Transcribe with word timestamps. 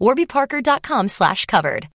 warbyparker.com 0.00 1.08
slash 1.08 1.46
covered. 1.46 1.86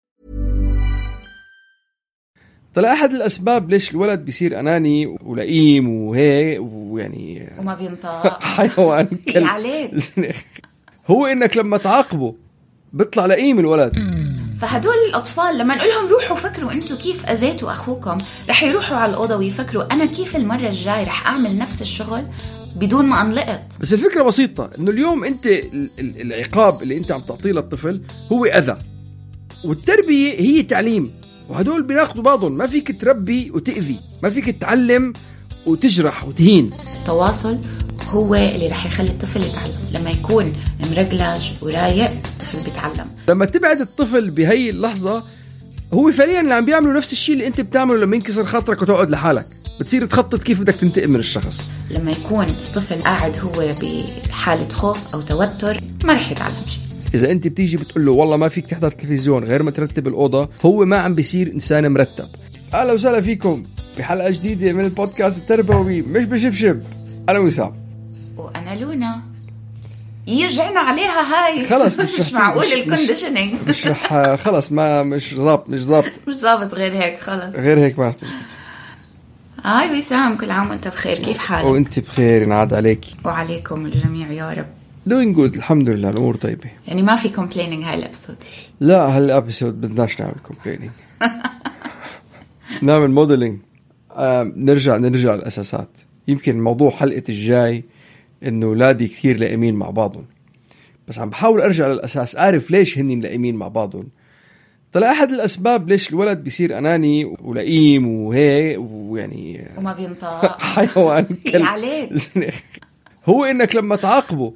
طلع 2.74 2.92
أحد 2.92 3.10
الأسباب 3.10 3.70
ليش 3.70 3.90
الولد 3.90 4.20
بيصير 4.24 4.60
أناني 4.60 5.06
ولئيم 5.22 5.88
وهيك 5.88 6.58
ويعني 6.62 7.48
وما 7.58 7.74
بينطق. 7.74 8.42
حيوان 8.56 9.06
كلب. 9.32 9.46
عليك 9.46 9.94
هو 11.06 11.26
إنك 11.26 11.56
لما 11.56 11.76
تعاقبه 11.78 12.34
بيطلع 12.92 13.26
لئيم 13.26 13.58
الولد. 13.58 13.96
فهدول 14.60 14.94
الأطفال 15.08 15.58
لما 15.58 15.74
نقول 15.74 15.88
لهم 15.88 16.08
روحوا 16.08 16.36
فكروا 16.36 16.72
أنتم 16.72 16.96
كيف 16.96 17.30
أذيتوا 17.30 17.72
أخوكم 17.72 18.18
رح 18.50 18.62
يروحوا 18.62 18.96
على 18.96 19.10
الأوضة 19.10 19.36
ويفكروا 19.36 19.92
أنا 19.92 20.06
كيف 20.06 20.36
المرة 20.36 20.68
الجاي 20.68 21.04
رح 21.04 21.26
أعمل 21.26 21.58
نفس 21.58 21.82
الشغل؟ 21.82 22.24
بدون 22.76 23.04
ما 23.06 23.22
انلقط 23.22 23.60
بس 23.80 23.92
الفكرة 23.92 24.22
بسيطة 24.22 24.70
إنه 24.78 24.90
اليوم 24.90 25.24
أنت 25.24 25.46
ال- 25.46 25.90
ال- 25.98 26.20
العقاب 26.20 26.82
اللي 26.82 26.96
أنت 26.96 27.12
عم 27.12 27.20
تعطيه 27.20 27.52
للطفل 27.52 28.00
هو 28.32 28.44
أذى. 28.44 28.76
والتربية 29.64 30.40
هي 30.40 30.62
تعليم. 30.62 31.10
وهدول 31.48 31.82
بيناقضوا 31.82 32.22
بعضهم. 32.22 32.52
ما 32.52 32.66
فيك 32.66 33.00
تربي 33.00 33.50
وتأذي. 33.50 34.00
ما 34.22 34.30
فيك 34.30 34.56
تعلم 34.60 35.12
وتجرح 35.66 36.28
وتهين. 36.28 36.70
التواصل 37.00 37.58
هو 38.10 38.34
اللي 38.34 38.68
رح 38.68 38.86
يخلي 38.86 39.08
الطفل 39.10 39.40
يتعلم. 39.42 39.72
لما 39.94 40.10
يكون 40.10 40.52
مرجلج 40.80 41.42
ورايق 41.62 42.10
الطفل 42.10 42.64
بيتعلم. 42.64 43.06
لما 43.28 43.44
تبعد 43.44 43.80
الطفل 43.80 44.30
بهي 44.30 44.68
اللحظة 44.70 45.24
هو 45.94 46.12
فعليا 46.12 46.40
اللي 46.40 46.54
عم 46.54 46.64
بيعملوا 46.64 46.92
نفس 46.92 47.12
الشيء 47.12 47.34
اللي 47.34 47.46
أنت 47.46 47.60
بتعمله 47.60 47.96
لما 47.98 48.16
ينكسر 48.16 48.44
خاطرك 48.44 48.82
وتقعد 48.82 49.10
لحالك. 49.10 49.46
بتصير 49.80 50.06
تخطط 50.06 50.42
كيف 50.42 50.60
بدك 50.60 50.74
تنتقم 50.74 51.10
من 51.10 51.18
الشخص. 51.18 51.70
لما 51.90 52.10
يكون 52.10 52.44
الطفل 52.44 53.00
قاعد 53.00 53.38
هو 53.38 53.68
بحالة 54.28 54.68
خوف 54.68 55.14
أو 55.14 55.20
توتر 55.20 55.80
ما 56.04 56.12
رح 56.12 56.30
يتعلم 56.30 56.64
شيء. 56.66 56.82
إذا 57.14 57.30
أنت 57.30 57.46
بتيجي 57.46 57.76
بتقول 57.76 58.06
له 58.06 58.12
والله 58.12 58.36
ما 58.36 58.48
فيك 58.48 58.66
تحضر 58.66 58.90
تلفزيون 58.90 59.44
غير 59.44 59.62
ما 59.62 59.70
ترتب 59.70 60.08
الأوضة 60.08 60.48
هو 60.64 60.84
ما 60.84 60.98
عم 60.98 61.14
بيصير 61.14 61.52
إنسان 61.52 61.92
مرتب. 61.92 62.28
أهلا 62.74 62.92
وسهلا 62.92 63.20
فيكم 63.20 63.62
بحلقة 63.98 64.30
جديدة 64.30 64.72
من 64.72 64.84
البودكاست 64.84 65.38
التربوي 65.38 66.02
مش 66.02 66.24
بشبشب. 66.24 66.82
أنا 67.28 67.38
وسام. 67.38 67.72
وأنا 68.36 68.74
لونا. 68.74 69.22
يرجعنا 70.26 70.80
عليها 70.80 71.22
هاي. 71.34 71.64
خلص 71.64 71.98
مش 71.98 72.08
مش 72.18 72.32
معقول 72.32 72.64
ال 72.64 72.71
conditioning 72.71 73.54
مش 73.68 73.86
رح 73.86 74.34
خلص 74.34 74.72
ما 74.72 75.02
مش 75.02 75.34
ظابط 75.34 75.68
مش 75.68 75.80
ظابط. 75.80 76.12
مش 76.28 76.34
ظابط 76.34 76.74
غير 76.74 76.92
هيك 76.92 77.20
خلص. 77.20 77.54
غير 77.54 77.78
هيك 77.78 77.98
ما 77.98 78.08
رح 78.08 78.14
تزبط 78.14 78.32
هاي 79.64 79.98
وسام 79.98 80.36
كل 80.36 80.50
عام 80.50 80.70
وأنت 80.70 80.88
بخير. 80.88 81.18
كيف 81.18 81.38
حالك؟ 81.38 81.64
وأنت 81.66 81.98
بخير 81.98 82.42
ينعاد 82.42 82.74
عليكي 82.74 83.14
وعليكم 83.24 83.86
الجميع 83.86 84.32
يا 84.32 84.50
رب. 84.50 84.66
doing 85.06 85.34
good 85.36 85.54
الحمد 85.54 85.90
لله 85.90 86.10
الأمور 86.10 86.36
طيبة. 86.36 86.70
يعني 86.88 87.02
ما 87.02 87.16
في 87.16 87.28
complaining 87.28 87.84
هاي 87.84 87.94
ال 87.94 87.99
episode 87.99 88.36
لا 88.80 89.16
هال 89.16 89.30
episode 89.30 89.80
بدناش 89.80 90.20
نعمل 90.20 90.34
complaining 90.42 90.90
نعمل 92.82 93.10
modeling 93.10 93.58
آه 94.16 94.52
نرجع 94.56 94.96
نرجع 94.96 95.34
للأساسات. 95.34 95.98
يمكن 96.28 96.60
موضوع 96.60 96.90
حلقه 96.90 97.22
الجاي 97.28 97.84
إنه 98.42 98.66
اولادي 98.66 99.08
كثير 99.08 99.36
لئيمين 99.36 99.74
مع 99.74 99.90
بعضهم. 99.90 100.24
بس 101.08 101.18
عم 101.18 101.30
بحاول 101.30 101.60
أرجع 101.60 101.86
للأساس 101.86 102.36
أعرف 102.36 102.70
ليش 102.70 102.98
هن 102.98 103.20
لئيمين 103.20 103.56
مع 103.56 103.68
بعضهم. 103.68 104.08
طلع 104.92 105.10
أحد 105.10 105.30
الأسباب 105.30 105.88
ليش 105.88 106.10
الولد 106.10 106.38
بيصير 106.38 106.78
أناني 106.78 107.24
ولئيم 107.24 108.06
وهيك 108.08 108.78
ويعني 108.80 109.68
وما 109.78 109.92
بينطق. 109.92 110.60
حيوان 110.74 111.24
كلب. 111.52 111.62
عليك 111.62 112.12
هو 113.28 113.44
إنك 113.44 113.76
لما 113.76 113.96
تعاقبه 113.96 114.52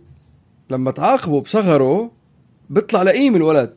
لما 0.71 0.91
تعاقبه 0.91 1.41
بصغره 1.41 2.11
بيطلع 2.71 3.03
لئيم 3.03 3.37
الولد. 3.37 3.75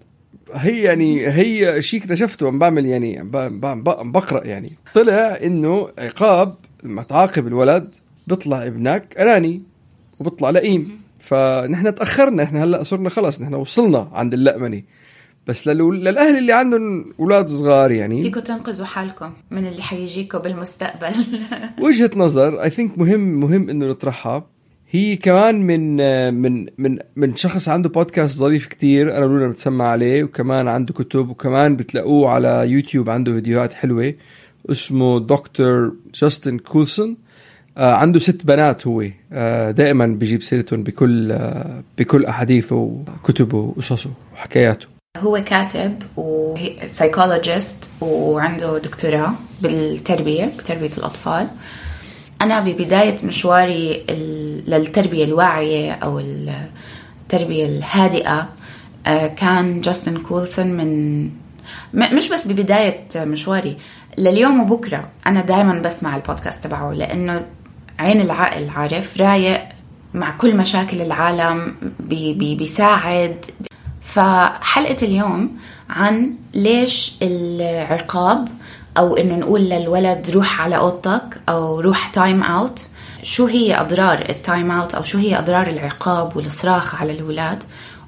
هي 0.53 0.84
يعني 0.84 1.28
هي 1.28 1.81
شيء 1.81 2.00
اكتشفته 2.03 2.48
عم 2.48 2.59
بعمل 2.59 2.86
يعني 2.86 3.19
عم 3.19 3.84
بقرأ 4.12 4.46
يعني. 4.46 4.72
طلع 4.94 5.38
إنه 5.44 5.90
عقاب 5.98 6.56
لما 6.84 7.03
تعاقب 7.03 7.48
الولد 7.48 7.90
بيطلع 8.28 8.66
ابنك 8.66 9.18
أناني 9.18 9.62
وبيطلع 10.19 10.50
لئيم. 10.50 11.02
فنحن 11.19 11.96
تأخرنا 11.96 12.44
نحن 12.44 12.58
هلأ 12.58 12.84
صرنا 12.84 13.09
خلص 13.09 13.42
نحن 13.42 13.53
وصلنا 13.53 14.09
عند 14.14 14.34
اللأمنه 14.34 14.81
بس 15.50 15.68
للو- 15.70 15.94
للأهل 15.94 16.38
اللي 16.38 16.54
عندهم 16.54 17.06
أولاد 17.20 17.50
صغار 17.50 17.92
يعني. 17.92 18.22
فيكم 18.24 18.40
تنقذوا 18.40 18.86
حالكم 18.86 19.32
من 19.52 19.68
اللي 19.68 19.82
حيجيكم 19.82 20.40
بالمستقبل. 20.40 21.14
وجهة 21.86 22.12
نظر 22.16 22.64
اي 22.64 22.70
ثينك 22.70 22.98
مهم 22.98 23.40
مهم 23.40 23.70
إنه 23.70 23.86
نطرحها. 23.86 24.46
هي 24.92 25.16
كمان 25.16 25.56
من 25.62 25.96
من 26.34 26.66
من 26.78 26.98
من 27.16 27.36
شخص 27.36 27.70
عنده 27.70 27.90
بودكاست 27.90 28.38
ظريف 28.38 28.66
كتير 28.68 29.18
أنا 29.18 29.26
ولونا 29.26 29.48
بتسمع 29.48 29.86
عليه 29.88 30.24
وكمان 30.24 30.68
عنده 30.68 30.94
كتب 30.94 31.30
وكمان 31.30 31.76
بتلاقوه 31.76 32.30
على 32.30 32.64
يوتيوب 32.68 33.10
عنده 33.10 33.34
فيديوهات 33.34 33.74
حلوة. 33.74 34.14
اسمه 34.72 35.20
دكتور 35.20 35.94
جاستن 36.16 36.58
كولسون. 36.58 37.18
آه 37.78 37.94
عنده 37.94 38.20
ست 38.20 38.46
بنات 38.46 38.88
هو. 38.88 39.04
آه 39.34 39.72
دائما 39.72 40.06
بيجيب 40.08 40.42
سيرتهم 40.44 40.84
بكل 40.84 41.31
آه 41.31 41.84
بكل 41.98 42.26
أحاديثه 42.26 42.76
وكتبه 42.76 43.58
وقصصه 43.58 44.10
وحكاياته. 44.34 44.88
هو 45.18 45.44
كاتب 45.46 46.03
و 46.18 46.31
psychologist 46.31 47.91
وعنده 48.02 48.78
دكتوراه 48.78 49.31
بالتربية 49.62 50.46
بتربية 50.46 50.92
الأطفال. 50.97 51.47
أنا 52.42 52.59
ببداية 52.59 53.16
مشواري 53.24 54.06
للتربية 54.68 55.24
الواعية 55.24 55.92
أو 55.92 56.19
التربية 56.19 57.66
الهادئة 57.66 58.50
آه، 59.08 59.28
كان 59.28 59.81
جاستن 59.81 60.18
كولسون 60.18 60.68
من 60.68 61.24
مش 61.94 62.30
بس 62.30 62.48
ببداية 62.48 63.08
مشواري 63.16 63.78
لليوم 64.18 64.59
وبكرة 64.62 65.09
أنا 65.28 65.42
دائما 65.42 65.81
بسمع 65.81 66.16
البودكاست 66.16 66.64
تبعه 66.64 66.92
لأنه 66.94 67.46
عين 68.00 68.22
العقل 68.22 68.69
عارف؟ 68.69 69.22
رايق 69.22 69.62
مع 70.14 70.31
كل 70.38 70.58
مشاكل 70.58 71.02
العالم 71.02 71.75
بي 72.00 72.34
بي 72.34 72.56
بيساعد 72.56 73.46
فحلقة 74.14 74.97
اليوم 75.08 75.58
عن 75.90 76.34
ليش 76.53 77.14
العقاب 77.22 78.48
أو 78.98 79.18
إنه 79.18 79.36
نقول 79.36 79.62
للولد 79.62 80.30
روح 80.30 80.62
على 80.62 80.78
أوضتك 80.78 81.42
أو 81.50 81.80
روح 81.80 82.07
time 82.10 82.44
out 82.44 82.88
شو 83.24 83.45
هي 83.45 83.81
أضرار 83.81 84.25
ال 84.30 84.38
time 84.38 84.71
out 84.71 84.95
أو 84.95 85.04
شو 85.04 85.18
هي 85.18 85.39
أضرار 85.39 85.68
العقاب 85.68 86.38
والصراخ 86.38 86.95
على 86.95 87.12
الأولاد؟ 87.12 87.63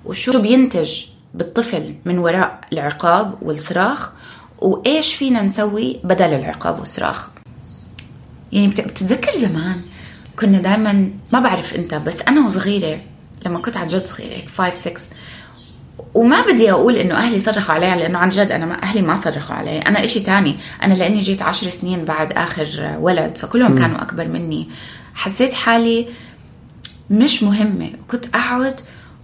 وشو 0.06 0.42
بينتج 0.42 0.92
بالطفل 1.34 1.96
من 2.06 2.18
وراء 2.18 2.60
العقاب 2.74 3.36
والصراخ؟ 3.42 4.12
وإيش 4.60 5.14
فينا 5.16 5.42
نسوي 5.42 6.00
بدل 6.04 6.26
العقاب 6.34 6.80
والصراخ؟ 6.80 7.30
يعني 8.52 8.68
بت- 8.68 8.82
بتتذكر 8.82 9.32
زمان 9.32 9.82
كنا 10.40 10.60
دائما 10.62 11.10
ما 11.34 11.40
بعرف 11.40 11.76
أنت 11.76 11.96
بس 11.96 12.22
أنا 12.22 12.46
وصغيرة 12.46 13.00
لما 13.46 13.60
كنت 13.60 13.78
عن 13.78 13.88
جد 13.88 14.06
صغيرة 14.06 14.34
هيك 14.34 14.50
5 14.50 14.76
6 14.76 15.02
وما 16.14 16.42
بدي 16.42 16.72
أقول 16.72 16.96
إنه 16.96 17.16
أهلي 17.16 17.40
صرخوا 17.40 17.76
علي 17.76 17.88
لأنه 17.88 18.20
عن 18.20 18.30
جد 18.30 18.52
أنا 18.52 18.66
ما 18.66 18.84
أهلي 18.84 19.02
ما 19.02 19.16
صرخوا 19.16 19.56
علي. 19.56 19.80
أنا 19.80 20.04
إشي 20.04 20.20
تاني 20.20 20.58
أنا 20.84 20.94
لأني 20.94 21.20
جيت 21.20 21.42
عشر 21.42 21.70
سنين 21.70 22.06
بعد 22.06 22.34
آخر 22.34 22.98
ولد 23.00 23.38
فكلهم 23.38 23.80
كانوا 23.80 24.02
أكبر 24.02 24.28
مني. 24.28 24.70
حسيت 25.14 25.54
حالي 25.54 26.08
مش 27.10 27.44
مهمة. 27.44 27.90
كنت 28.08 28.36
أقعد 28.36 28.76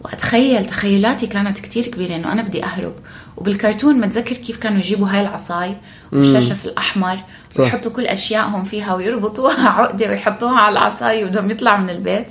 وأتخيل 0.02 0.66
تخيلاتي 0.66 1.28
كانت 1.28 1.60
كتير 1.60 1.86
كبيرة 1.86 2.16
إنه 2.16 2.32
أنا 2.32 2.42
بدي 2.42 2.64
أهرب. 2.64 2.94
وبالكرتون 3.38 4.00
متذكر 4.00 4.36
كيف 4.36 4.58
كانوا 4.58 4.78
يجيبوا 4.78 5.08
هاي 5.08 5.22
العصاي 5.22 5.78
والششف 6.14 6.66
الأحمر. 6.66 7.20
ويحطوا 7.60 7.92
كل 7.92 8.06
اشيائهم 8.06 8.64
فيها 8.64 8.96
ويربطوها 8.96 9.70
عقدة 9.80 10.10
ويحطوها 10.10 10.60
على 10.60 10.74
العصاي 10.74 11.24
وبدهم 11.24 11.52
يطلعوا 11.52 11.78
من 11.78 11.90
البيت. 11.90 12.28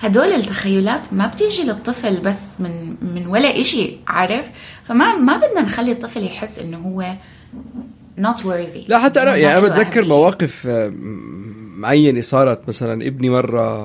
هدول 0.00 0.24
التخيلات 0.24 1.12
ما 1.14 1.26
بتيجي 1.26 1.62
للطفل 1.62 2.20
بس 2.20 2.60
من 2.60 2.96
من 3.14 3.26
ولا 3.26 3.60
إشي 3.60 3.96
عارف؟ 4.06 4.50
فما 4.84 5.16
ما 5.16 5.36
بدنا 5.36 5.60
نخلي 5.60 5.92
الطفل 5.92 6.24
يحس 6.24 6.58
إنه 6.58 6.78
هو 6.78 7.14
not 8.20 8.38
worthy. 8.40 8.88
لا 8.88 8.98
حتى 8.98 9.22
أنا 9.22 9.36
يعني 9.36 9.58
أنا 9.58 9.68
بتذكر. 9.68 10.04
مواقف 10.04 10.66
آه، 10.66 10.92
معينة 11.76 12.20
صارت. 12.20 12.68
مثلا 12.68 13.06
ابني 13.06 13.30
مرة 13.30 13.84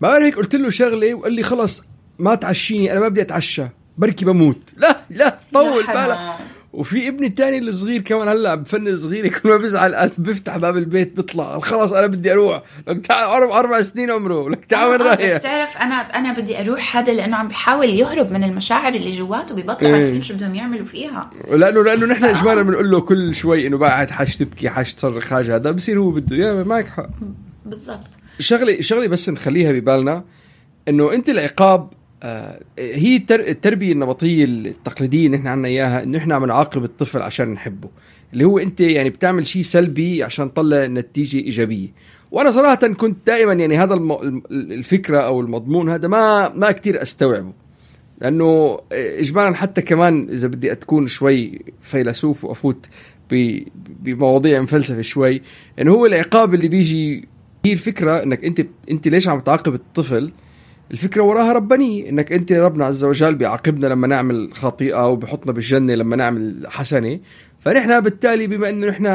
ما 0.00 0.08
بعرف 0.08 0.22
هيك 0.24 0.36
قلت 0.36 0.54
له 0.54 0.70
شغلة 0.70 1.14
وقال 1.14 1.32
لي 1.32 1.42
خلص 1.42 1.82
ما 2.18 2.34
تعشيني 2.34 2.92
أنا 2.92 3.00
ما 3.00 3.08
بدي 3.08 3.22
أتعشى 3.22 3.64
بركي 3.98 4.24
بموت. 4.24 4.60
لا 4.76 4.96
لا 5.10 5.38
طول. 5.54 5.86
بالك 5.86 6.18
وفي 6.74 7.08
ابني 7.08 7.26
الثاني 7.26 7.58
الصغير 7.58 8.00
كمان 8.00 8.28
هلا 8.28 8.54
بفن 8.54 8.96
صغير 8.96 9.28
كل 9.28 9.48
ما 9.48 9.56
بزعل 9.56 9.94
قال 9.94 10.10
بيفتح 10.18 10.56
باب 10.56 10.76
البيت 10.76 11.16
بيطلع 11.16 11.60
خلص 11.60 11.92
أنا 11.92 12.06
بدي 12.06 12.32
أروح 12.32 12.62
لك 12.88 13.06
تعال 13.06 13.24
أربع 13.24 13.58
أربع 13.58 13.82
سنين 13.82 14.10
عمره 14.10 14.50
لك 14.50 14.64
تعال 14.64 14.88
وين 14.90 15.00
آه، 15.00 15.04
آه، 15.04 15.14
رايح؟ 15.16 15.36
بس 15.36 15.42
تعرف 15.42 15.76
أنا 15.76 15.94
أنا 15.94 16.32
بدي 16.32 16.60
أروح 16.60 16.96
هذا 16.96 17.14
لأنه 17.14 17.36
عم 17.36 17.48
بيحاول 17.48 17.88
يهرب 17.88 18.32
من 18.32 18.44
المشاعر 18.44 18.94
اللي 18.94 19.10
جواته 19.10 19.62
ببطل 19.62 19.86
إيه. 19.86 19.94
عارفين 19.94 20.22
شو 20.22 20.34
بدهم 20.34 20.54
يعملوا 20.54 20.86
فيها؟ 20.86 21.30
لأنه 21.50 21.82
لأنه 21.82 22.06
نحن 22.06 22.24
اجمالا 22.24 22.62
بنقول 22.62 22.90
له 22.90 23.00
كل 23.00 23.34
شوي 23.34 23.66
إنه 23.66 23.78
بعد 23.78 24.10
حاج 24.10 24.36
تبكي 24.36 24.68
حاج 24.68 24.94
تصرخ 24.94 25.26
حاج 25.26 25.50
هذا 25.50 25.70
بصير 25.70 25.98
هو 25.98 26.10
بده 26.10 26.36
يا 26.36 26.62
معك 26.62 26.88
حق. 26.88 27.08
بالضبط. 27.66 28.06
شغله 28.38 28.80
شغلة 28.80 29.06
بس 29.06 29.28
نخليها 29.28 29.72
ببالنا 29.72 30.24
إنه 30.88 31.12
أنت 31.12 31.28
العقاب 31.28 31.80
آه، 31.80 32.03
هي 32.78 33.16
التر- 33.16 33.48
التربية 33.48 33.92
النمطية 33.92 34.44
التقليدية 34.44 35.26
اللي 35.26 35.36
نحن 35.36 35.46
عنا 35.46 35.68
إياها 35.68 36.02
إنه 36.02 36.18
إحنا 36.18 36.34
عم 36.34 36.44
نعاقب 36.44 36.84
الطفل 36.84 37.22
عشان 37.22 37.48
نحبه. 37.48 37.88
اللي 38.32 38.44
هو 38.44 38.58
أنت 38.58 38.80
يعني 38.80 39.10
بتعمل 39.10 39.46
شيء 39.46 39.62
سلبي 39.62 40.22
عشان 40.22 40.54
تطلع 40.54 40.86
نتيجة 40.86 41.36
إيجابية. 41.38 41.88
وأنا 42.30 42.50
صراحة 42.50 42.74
كنت 42.74 43.16
دائما 43.26 43.52
يعني 43.52 43.76
هذا 43.78 43.94
الفكرة 44.50 45.18
أو 45.18 45.40
المضمون 45.40 45.88
هذا 45.88 46.08
ما 46.08 46.48
ما 46.48 46.70
كثير 46.70 47.02
أستوعبه. 47.02 47.52
لأنه 48.20 48.78
اجمالا 48.92 49.54
حتى 49.54 49.82
كمان 49.82 50.28
إذا 50.30 50.48
بدي 50.48 50.72
اكون 50.72 51.06
شوي 51.06 51.60
فيلسوف 51.82 52.44
وأفوت 52.44 52.86
بمواضيع 54.02 54.60
مفلسفة 54.62 55.02
شوي 55.02 55.42
إنه 55.80 55.92
هو 55.92 56.06
العقاب 56.06 56.54
اللي 56.54 56.68
بيجي 56.68 57.28
هي 57.64 57.72
الفكرة 57.72 58.22
إنك 58.22 58.44
أنت 58.44 58.66
أنت 58.90 59.08
ليش 59.08 59.28
عم 59.28 59.40
تعاقب 59.40 59.74
الطفل؟ 59.74 60.32
الفكرة 60.90 61.22
وراها 61.22 61.52
ربانية 61.52 62.08
إنك 62.08 62.32
أنت 62.32 62.52
ربنا 62.52 62.84
عز 62.84 63.04
وجل 63.04 63.34
بيعاقبنا 63.34 63.86
لما 63.86 64.06
نعمل 64.06 64.54
خطيئة 64.54 65.08
وبحطنا 65.08 65.52
بالجنة 65.52 65.94
لما 65.94 66.16
نعمل 66.16 66.66
حسنة. 66.68 67.20
فنحن 67.60 68.00
بالتالي 68.00 68.46
بما 68.46 68.70
إنه 68.70 68.86
نحن 68.86 69.06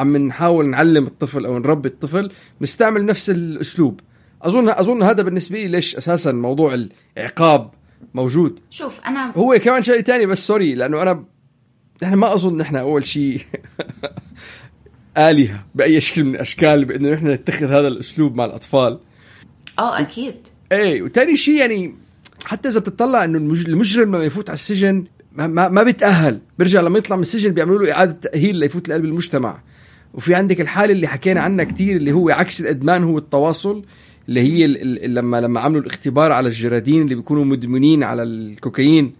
عم 0.00 0.16
نحاول 0.16 0.68
نعلم 0.68 1.06
الطفل 1.06 1.46
أو 1.46 1.58
نربي 1.58 1.88
الطفل 1.88 2.30
بنستعمل 2.60 3.06
نفس 3.06 3.30
الأسلوب. 3.30 4.00
أظن 4.42 4.68
أظن 4.68 5.02
هذا 5.02 5.22
بالنسبة 5.22 5.58
لي 5.58 5.68
ليش 5.68 5.96
أساسا 5.96 6.32
موضوع 6.32 6.86
العقاب 7.16 7.70
موجود. 8.14 8.60
شوف 8.70 9.00
أنا 9.06 9.32
هو 9.36 9.58
كمان 9.64 9.82
شيء 9.82 10.00
تاني 10.00 10.26
بس 10.26 10.46
سوري 10.46 10.74
لأنه 10.74 11.02
أنا 11.02 11.24
نحن 12.02 12.14
ما 12.14 12.34
أظن 12.34 12.56
نحن 12.56 12.76
أول 12.76 13.04
شيء 13.04 13.40
آلهة 15.16 15.64
بأي 15.74 16.00
شكل 16.00 16.24
من 16.24 16.34
الأشكال 16.34 16.84
بأنه 16.84 17.10
نحن 17.10 17.28
نتخذ 17.28 17.66
هذا 17.66 17.88
الأسلوب 17.88 18.34
مع 18.34 18.44
الأطفال. 18.44 18.98
آه 19.78 20.00
أكيد. 20.00 20.48
إيه 20.72 21.02
وتاني 21.02 21.36
شيء 21.36 21.54
يعني 21.58 21.94
حتى 22.44 22.68
إذا 22.68 22.80
بتطلع 22.80 23.24
إنه 23.24 23.38
المج- 23.38 23.68
المجرم 23.68 24.08
لما 24.16 24.24
يفوت 24.24 24.50
على 24.50 24.54
السجن 24.54 25.04
ما, 25.32 25.46
ما, 25.46 25.68
ما 25.68 25.82
بيتأهل 25.82 26.40
بيرجع 26.58 26.80
لما 26.80 26.98
يطلع 26.98 27.16
من 27.16 27.22
السجن 27.22 27.50
بيعملوا 27.50 27.78
له 27.86 27.92
إعادة 27.92 28.12
تأهيل 28.12 28.56
ليفوت 28.56 28.88
لقلب 28.88 29.04
المجتمع. 29.04 29.58
وفي 30.14 30.34
عندك 30.34 30.60
الحالة 30.60 30.92
اللي 30.92 31.06
حكينا 31.06 31.40
عنها 31.40 31.64
كتير 31.64 31.96
اللي 31.96 32.12
هو 32.12 32.30
عكس 32.30 32.60
الإدمان 32.60 33.04
هو 33.04 33.18
التواصل 33.18 33.82
اللي 34.28 34.40
هي 34.40 34.66
لما 35.06 35.40
لما 35.40 35.60
عملوا 35.60 35.80
الاختبار 35.82 36.32
على 36.32 36.48
الجرادين 36.48 37.02
اللي 37.02 37.14
بيكونوا 37.14 37.44
مدمنين 37.44 38.02
على 38.02 38.22
الكوكايين. 38.22 39.12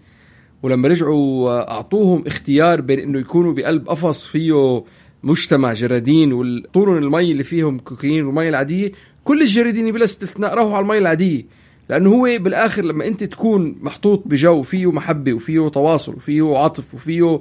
ولما 0.63 0.87
رجعوا 0.87 1.71
أعطوهم 1.71 2.23
اختيار 2.27 2.81
بين 2.81 2.99
إنه 2.99 3.19
يكونوا 3.19 3.53
بقلب 3.53 3.89
قفص 3.89 4.27
فيه 4.27 4.83
مجتمع 5.23 5.73
جرادين 5.73 6.33
وطولهم 6.33 6.97
المي 6.97 7.31
اللي 7.31 7.43
فيهم 7.43 7.79
كوكايين 7.79 8.25
والمي 8.25 8.49
العادية 8.49 8.91
كل 9.29 9.41
الجرادين 9.41 9.91
بلا 9.91 10.03
استثناء 10.03 10.53
راحوا 10.53 10.75
على 10.75 10.83
المي 10.83 10.97
العادية. 10.97 11.45
لأنه 11.89 12.09
هو 12.09 12.21
بالآخر 12.23 12.83
لما 12.83 13.07
أنت 13.07 13.23
تكون 13.23 13.75
محطوط 13.81 14.23
بجو 14.27 14.61
فيه 14.61 14.91
محبة 14.91 15.33
وفيه 15.33 15.67
تواصل 15.67 16.13
وفيه 16.15 16.57
عطف 16.57 16.93
وفيه 16.95 17.39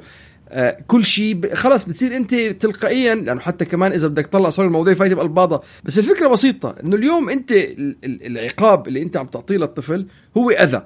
آه 0.49 0.79
كل 0.87 1.05
شيء 1.05 1.55
خلص 1.55 1.85
بتصير 1.85 2.17
أنت 2.17 2.35
تلقائيا 2.35 3.15
لأنه 3.15 3.41
حتى 3.41 3.65
كمان 3.65 3.93
إذا 3.93 4.09
بدك 4.09 4.27
تطلع 4.27 4.49
صار 4.49 4.67
الموضوع 4.67 4.95
فايتة 4.95 5.15
بقلباضه 5.15 5.63
بس 5.85 5.99
الفكرة 5.99 6.29
بسيطة 6.29 6.75
إنه 6.85 6.97
اليوم 6.97 7.29
أنت 7.31 7.53
ال- 7.53 7.97
ال- 8.05 8.27
العقاب 8.27 8.89
اللي 8.89 9.03
أنت 9.03 9.17
عم 9.17 9.27
تعطيه 9.27 9.57
للطفل 9.57 10.07
هو 10.37 10.51
أذى. 10.51 10.83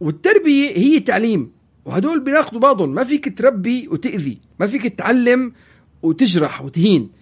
والتربية 0.00 0.70
هي 0.76 1.00
تعليم. 1.00 1.50
وهدول 1.84 2.20
بيناقضوا 2.20 2.60
بعضهم. 2.60 2.94
ما 2.94 3.04
فيك 3.04 3.38
تربي 3.38 3.88
وتأذي. 3.88 4.38
ما 4.60 4.66
فيك 4.66 4.86
تعلم 4.86 5.52
وتجرح 6.02 6.62
وتهين. 6.64 7.19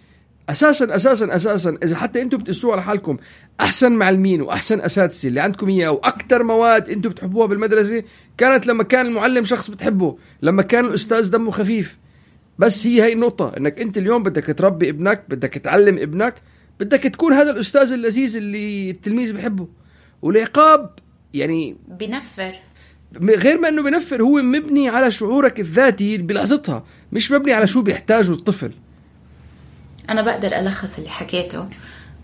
أساسا 0.49 0.95
أساسا 0.95 1.35
أساسا 1.35 1.77
إذا 1.83 1.95
حتى 1.97 2.21
أنتم 2.21 2.37
بتقسوها 2.37 2.73
على 2.73 2.83
حالكم 2.83 3.17
احسن 3.59 3.91
معلمين 3.91 4.41
وأحسن 4.41 4.81
أساتذة 4.81 5.27
اللي 5.27 5.39
عندكم 5.39 5.69
اياه 5.69 5.91
وأكثر 5.91 6.43
مواد 6.43 6.89
أنتم 6.89 7.09
بتحبوها 7.09 7.47
بالمدرسة 7.47 8.03
كانت 8.37 8.67
لما 8.67 8.83
كان 8.83 9.05
المعلم 9.05 9.45
شخص 9.45 9.69
بتحبه 9.69 10.17
لما 10.41 10.61
كان 10.61 10.85
الأستاذ 10.85 11.29
دمه 11.29 11.51
خفيف. 11.51 11.97
بس 12.59 12.87
هي 12.87 13.03
هي 13.03 13.13
النقطة 13.13 13.57
إنك 13.57 13.81
أنت 13.81 13.97
اليوم 13.97 14.23
بدك 14.23 14.55
تربي 14.57 14.89
ابنك 14.89 15.23
بدك 15.29 15.53
تعلم 15.53 15.97
ابنك 15.97 16.33
بدك 16.79 17.03
تكون 17.03 17.33
هذا 17.33 17.51
الأستاذ 17.51 17.93
اللذيذ 17.93 18.37
اللي 18.37 18.89
التلميذ 18.89 19.33
بحبه. 19.33 19.67
والعقاب 20.21 20.89
يعني 21.33 21.77
بنفر. 21.87 22.53
غير 23.21 23.59
ما 23.59 23.67
إنه 23.67 23.83
بنفر 23.83 24.21
هو 24.21 24.41
مبني 24.41 24.89
على 24.89 25.11
شعورك 25.11 25.59
الذاتي 25.59 26.17
بلحظتها 26.17 26.83
مش 27.11 27.31
مبني 27.31 27.53
على 27.53 27.67
شو 27.67 27.81
بيحتاجه 27.81 28.31
الطفل. 28.31 28.71
أنا 30.09 30.21
بقدر 30.21 30.59
ألخص 30.59 30.97
اللي 30.97 31.09
حكيته 31.09 31.65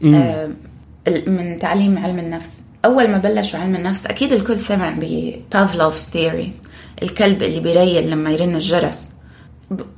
آه 0.04 0.52
من 1.28 1.58
تعليم 1.60 1.98
علم 1.98 2.20
النفس. 2.20 2.62
أول 2.86 3.08
ما 3.08 3.18
بلشوا 3.18 3.60
علم 3.60 3.76
النفس 3.76 4.06
أكيد 4.06 4.32
الكل 4.34 4.60
سمع 4.60 4.96
ببافلوف's 5.00 6.12
ثيوري 6.12 6.54
الكلب 7.04 7.44
اللي 7.44 7.60
بيريل 7.60 8.10
لما 8.10 8.32
يرن 8.32 8.56
الجرس. 8.56 9.10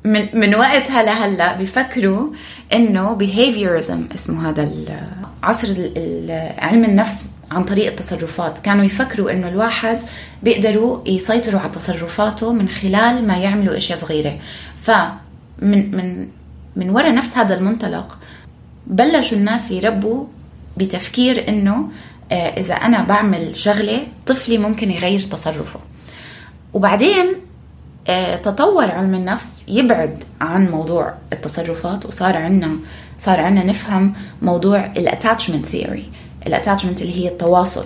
من 0.03 0.39
من 0.39 0.55
وقتها 0.55 1.03
لهلا 1.03 1.57
بيفكروا 1.57 2.29
إنه 2.73 3.17
behaviorism 3.17 4.13
اسمه 4.15 4.49
هذا 4.49 4.71
عصر 5.43 5.67
علم 6.57 6.85
النفس 6.85 7.25
عن 7.51 7.63
طريق 7.63 7.87
التصرفات. 7.87 8.59
كانوا 8.59 8.85
يفكروا 8.85 9.31
إنه 9.31 9.47
الواحد 9.47 9.99
بيقدروا 10.43 11.07
يسيطروا 11.07 11.59
على 11.59 11.69
تصرفاته 11.71 12.53
من 12.53 12.69
خلال 12.69 13.27
ما 13.27 13.37
يعملوا 13.37 13.77
أشياء 13.77 13.99
صغيرة. 13.99 14.39
فمن 14.83 15.11
من 15.61 15.95
من 15.97 16.27
وراء 16.89 17.15
نفس 17.15 17.37
هذا 17.37 17.55
المنطلق 17.55 18.17
بلشوا 18.87 19.37
الناس 19.37 19.71
يربوا 19.71 20.25
بتفكير 20.77 21.49
إنه 21.49 21.89
آه، 22.31 22.59
إذا 22.59 22.73
أنا 22.73 23.03
بعمل 23.03 23.55
شغلة 23.55 24.07
طفلي 24.25 24.57
ممكن 24.57 24.91
يغير 24.91 25.21
تصرفه. 25.21 25.79
وبعدين 26.73 27.25
آه، 28.07 28.35
تطور 28.35 28.91
علم 28.91 29.13
النفس 29.13 29.65
يبعد 29.67 30.23
عن 30.41 30.71
موضوع 30.71 31.13
التصرفات 31.33 32.05
وصار 32.05 32.37
عندنا 32.37 32.69
صار 33.19 33.39
عندنا 33.39 33.63
نفهم 33.63 34.13
موضوع 34.41 34.85
ال 34.85 34.93
attachment 34.93 35.65
theory 35.65 36.11
ال 36.47 36.52
attachment 36.52 37.01
اللي 37.01 37.15
هي 37.15 37.27
التواصل 37.27 37.85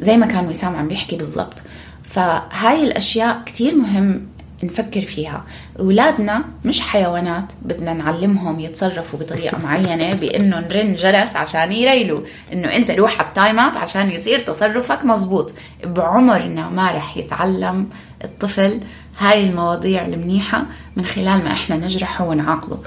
زي 0.00 0.16
ما 0.16 0.26
كان 0.26 0.48
وسام 0.48 0.76
عم 0.76 0.88
بيحكي 0.88 1.16
بالضبط. 1.16 1.62
فهاي 2.04 2.84
الأشياء 2.84 3.42
كتير 3.46 3.74
مهم 3.74 4.26
نفكر 4.62 5.00
فيها. 5.00 5.44
اولادنا 5.80 6.44
مش 6.64 6.80
حيوانات 6.80 7.52
بدنا 7.62 7.92
نعلمهم 7.92 8.60
يتصرفوا 8.60 9.18
بطريقة 9.18 9.58
معينة 9.58 10.14
بإنه 10.14 10.60
نرن 10.60 10.94
جرس 10.94 11.36
عشان 11.36 11.72
يريلوا. 11.72 12.20
إنه 12.52 12.76
أنت 12.76 12.90
روح 12.90 13.18
على 13.18 13.28
التايمات 13.28 13.76
عشان 13.76 14.10
يصير 14.10 14.38
تصرفك 14.38 15.04
مزبوط. 15.04 15.52
بعمرنا 15.84 16.68
ما 16.68 16.90
رح 16.90 17.16
يتعلم 17.16 17.88
الطفل 18.24 18.80
هاي 19.18 19.44
المواضيع 19.44 20.06
المنيحة 20.06 20.64
من 20.96 21.04
خلال 21.04 21.44
ما 21.44 21.52
إحنا 21.52 21.76
نجرحه 21.76 22.24
ونعاقبه. 22.24 22.78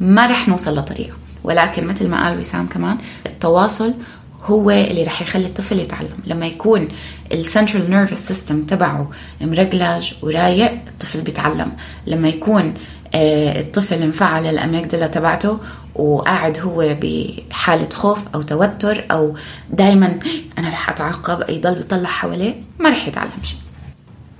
ما 0.00 0.26
رح 0.26 0.48
نوصل 0.48 0.78
لطريقة. 0.78 1.16
ولكن 1.44 1.86
مثل 1.86 2.08
ما 2.08 2.24
قال 2.24 2.38
وسام 2.38 2.66
كمان 2.66 2.98
التواصل 3.26 3.94
هو 4.42 4.70
اللي 4.70 5.02
رح 5.02 5.22
يخلي 5.22 5.46
الطفل 5.46 5.78
يتعلم. 5.78 6.18
لما 6.26 6.46
يكون 6.46 6.88
ال 7.32 7.39
central 7.39 7.90
nervous 7.90 8.28
system 8.28 8.62
تبعه 8.62 9.10
مرجلج 9.40 10.12
ورايق 10.22 10.72
الطفل 10.88 11.20
بيتعلم. 11.20 11.72
لما 12.06 12.28
يكون 12.28 12.74
آه، 13.14 13.60
الطفل 13.60 14.02
انفعل 14.02 14.46
ال 14.46 14.53
amygdala 14.53 15.06
تبعته 15.06 15.58
وقاعد 15.94 16.58
هو 16.58 16.96
بحالة 17.00 17.88
خوف 17.88 18.24
أو 18.34 18.42
توتر 18.42 19.06
أو 19.10 19.36
دايما 19.70 20.18
أنا 20.58 20.68
رح 20.68 20.90
أتعاقب 20.90 21.50
يضل 21.50 21.74
بيطلع 21.74 22.08
حواليه 22.08 22.54
ما 22.78 22.90
رح 22.90 23.08
يتعلم 23.08 23.42
شيء. 23.42 23.58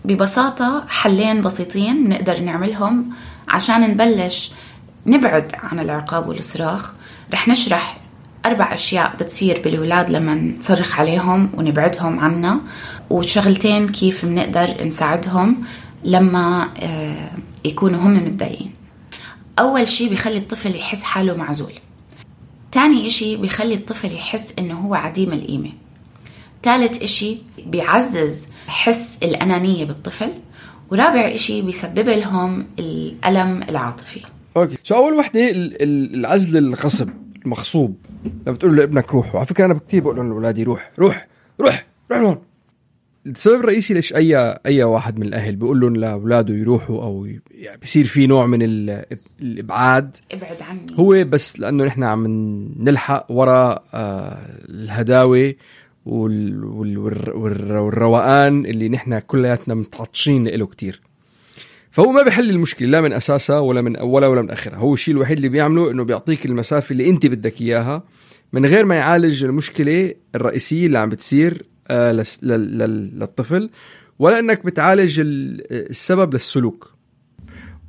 ببساطة 0.04 0.84
حلين 0.88 1.42
بسيطين 1.42 2.08
نقدر 2.08 2.38
نعملهم 2.38 3.10
عشان 3.48 3.80
نبلش 3.80 4.52
نبعد 5.06 5.52
عن 5.54 5.80
العقاب 5.80 6.28
والصراخ. 6.28 6.92
رح 7.32 7.48
نشرح 7.48 8.01
أربع 8.46 8.74
أشياء 8.74 9.16
بتصير 9.20 9.60
بالولاد 9.64 10.10
لما 10.10 10.34
نصرخ 10.34 11.00
عليهم 11.00 11.50
ونبعدهم 11.54 12.20
عنا 12.20 12.60
وشغلتين 13.10 13.88
كيف 13.88 14.24
بنقدر 14.24 14.86
نساعدهم 14.86 15.64
لما 16.04 16.68
آه، 16.82 17.30
يكونوا 17.64 18.00
هم 18.00 18.14
متضايقين. 18.14 18.70
أول 19.58 19.88
شيء 19.88 20.08
بيخلي 20.10 20.36
الطفل 20.36 20.76
يحس 20.76 21.02
حاله 21.02 21.36
معزول. 21.36 21.72
تاني 22.72 23.06
إشي 23.06 23.36
بيخلي 23.36 23.74
الطفل 23.74 24.14
يحس 24.14 24.54
إنه 24.58 24.74
هو 24.74 24.94
عديم 24.94 25.32
القيمة. 25.32 25.70
ثالث 26.62 27.02
إشي 27.02 27.36
بيعزز 27.66 28.46
حس 28.66 29.18
الأنانية 29.22 29.84
بالطفل. 29.84 30.30
ورابع 30.90 31.34
إشي 31.34 31.62
بيسبب 31.62 32.08
لهم 32.08 32.66
الألم 32.78 33.62
العاطفي. 33.68 34.20
okay. 34.56 34.78
so 34.84 34.94
أول 34.94 35.14
وحدة 35.14 35.50
العزل 35.52 36.56
الغصب 36.56 37.08
المغصوب 37.44 37.96
لما 38.46 38.56
تقول 38.56 38.76
لابنك 38.76 39.14
روح 39.14 39.34
وعلى 39.34 39.46
فكرة 39.46 39.64
أنا 39.64 39.74
كثير 39.74 40.02
بقول 40.02 40.16
لاولادي 40.16 40.62
روح 40.62 40.90
روح 40.98 41.28
روح 41.60 41.86
روح 42.10 42.20
هون. 42.20 42.38
السبب 43.26 43.60
الرئيسي 43.60 43.94
ليش 43.94 44.14
أي 44.14 44.58
أي 44.66 44.82
واحد 44.82 45.18
من 45.18 45.26
الأهل 45.26 45.56
بيقول 45.56 45.80
لهم 45.80 45.96
لاولاده 45.96 46.54
يروحوا 46.54 47.02
أو 47.02 47.26
يعني 47.50 47.80
بصير 47.82 48.04
في 48.04 48.26
نوع 48.26 48.46
من 48.46 48.58
الإبعاد 49.42 50.16
إبعد 50.32 50.62
عني. 50.62 50.86
هو 50.94 51.24
بس 51.24 51.60
لأنه 51.60 51.84
نحن 51.84 52.02
عم 52.02 52.26
نلحق 52.78 53.26
وراء 53.28 53.84
آه، 53.94 54.38
الهداوة 54.68 55.54
والروقان 57.36 58.66
اللي 58.66 58.88
نحن 58.88 59.18
كلياتنا 59.18 59.74
متعطشين 59.74 60.48
له 60.48 60.66
كتير. 60.66 61.00
فهو 61.92 62.12
ما 62.12 62.22
بيحل 62.22 62.50
المشكلة 62.50 62.88
لا 62.88 63.00
من 63.00 63.12
أساسها 63.12 63.58
ولا 63.58 63.82
من 63.82 63.96
أولها 63.96 64.28
ولا 64.28 64.42
من 64.42 64.50
أخرها. 64.50 64.76
هو 64.76 64.94
الشيء 64.94 65.14
الوحيد 65.14 65.36
اللي 65.36 65.48
بيعمله 65.48 65.90
إنه 65.90 66.04
بيعطيك 66.04 66.46
المسافة 66.46 66.92
اللي 66.92 67.10
أنت 67.10 67.26
بدك 67.26 67.60
إياها 67.60 68.02
من 68.52 68.66
غير 68.66 68.84
ما 68.84 68.94
يعالج 68.94 69.44
المشكلة 69.44 70.14
الرئيسية 70.34 70.86
اللي 70.86 70.98
عم 70.98 71.08
بتصير 71.08 71.66
آه، 71.88 72.24
للطفل 72.42 73.70
ولا 74.18 74.38
إنك 74.38 74.64
بتعالج 74.64 75.20
السبب 75.70 76.34
للسلوك. 76.34 76.92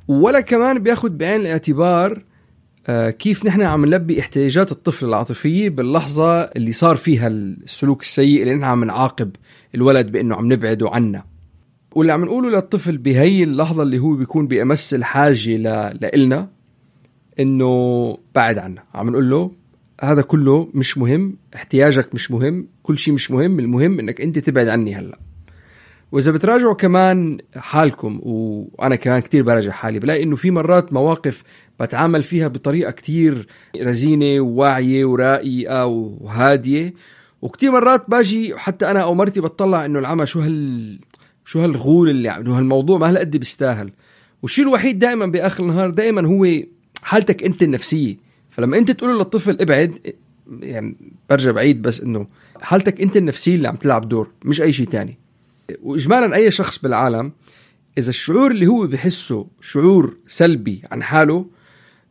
ولا 0.08 0.40
كمان 0.40 0.78
بياخد 0.78 1.18
بعين 1.18 1.40
الاعتبار 1.40 2.24
آه، 2.86 3.10
كيف 3.10 3.46
نحن 3.46 3.62
عم 3.62 3.84
نلبي 3.84 4.20
احتياجات 4.20 4.72
الطفل 4.72 5.06
العاطفية 5.06 5.68
باللحظة 5.68 6.40
اللي 6.40 6.72
صار 6.72 6.96
فيها 6.96 7.28
السلوك 7.28 8.02
السيء 8.02 8.42
اللي 8.42 8.54
نحن 8.54 8.64
عم 8.64 8.84
نعاقب 8.84 9.36
الولد 9.74 10.12
بإنه 10.12 10.36
عم 10.36 10.52
نبعده 10.52 10.90
عنا 10.90 11.33
واللي 11.94 12.12
عم 12.12 12.24
نقوله 12.24 12.50
للطفل 12.50 12.98
بهي 12.98 13.42
اللحظة 13.42 13.82
اللي 13.82 13.98
هو 13.98 14.12
بيكون 14.14 14.46
بأمس 14.48 14.94
الحاجة 14.94 15.56
لإلنا 15.92 16.48
إنه 17.40 18.18
بعد 18.34 18.58
عنا. 18.58 18.82
عم 18.94 19.10
نقول 19.10 19.30
له 19.30 19.50
هذا 20.00 20.22
كله 20.22 20.68
مش 20.74 20.98
مهم 20.98 21.36
احتياجك 21.54 22.14
مش 22.14 22.30
مهم 22.30 22.66
كل 22.82 22.98
شيء 22.98 23.14
مش 23.14 23.30
مهم 23.30 23.58
المهم 23.58 23.98
إنك 23.98 24.20
أنت 24.20 24.38
تبعد 24.38 24.68
عني 24.68 24.94
هلأ. 24.94 25.18
وإذا 26.12 26.32
بتراجعوا 26.32 26.74
كمان 26.74 27.38
حالكم 27.56 28.20
وأنا 28.22 28.96
كمان 28.96 29.20
كتير 29.20 29.42
براجع 29.42 29.70
حالي 29.72 29.98
بلاقي 29.98 30.22
إنه 30.22 30.36
في 30.36 30.50
مرات 30.50 30.92
مواقف 30.92 31.42
بتعامل 31.80 32.22
فيها 32.22 32.48
بطريقة 32.48 32.90
كتير 32.90 33.46
رزينة 33.82 34.40
وواعية 34.40 35.04
ورائقه 35.04 35.86
وهادية 35.86 36.94
وكتير 37.42 37.70
مرات 37.72 38.10
باجي 38.10 38.56
حتى 38.56 38.90
أنا 38.90 39.00
أو 39.00 39.14
مرتي 39.14 39.40
بتطلع 39.40 39.84
إنه 39.84 39.98
العمى 39.98 40.26
شو 40.26 40.40
هال 40.40 40.98
شو 41.44 41.60
هالغول 41.60 42.10
اللي 42.10 42.28
عم 42.28 42.46
هالموضوع 42.46 42.98
ما 42.98 43.08
هالقد 43.08 43.36
بيستاهل. 43.36 43.92
والشيء 44.42 44.64
الوحيد 44.64 44.98
دائما 44.98 45.26
بآخر 45.26 45.62
النهار 45.62 45.90
دائما 45.90 46.26
هو 46.26 46.62
حالتك 47.02 47.42
أنت 47.42 47.62
النفسية. 47.62 48.16
فلما 48.50 48.78
أنت 48.78 48.90
تقول 48.90 49.18
للطفل 49.18 49.60
ابعد 49.60 50.14
يعني 50.60 50.96
برجع 51.30 51.50
بعيد 51.50 51.82
بس 51.82 52.00
إنه 52.00 52.26
حالتك 52.60 53.00
أنت 53.00 53.16
النفسية 53.16 53.54
اللي 53.54 53.68
عم 53.68 53.76
تلعب 53.76 54.08
دور 54.08 54.30
مش 54.44 54.62
أي 54.62 54.72
شيء 54.72 54.86
تاني. 54.86 55.18
واجمالا 55.82 56.34
أي 56.36 56.50
شخص 56.50 56.78
بالعالم 56.78 57.32
إذا 57.98 58.10
الشعور 58.10 58.50
اللي 58.50 58.66
هو 58.66 58.86
بحسه 58.86 59.46
شعور 59.60 60.16
سلبي 60.26 60.82
عن 60.92 61.02
حاله 61.02 61.46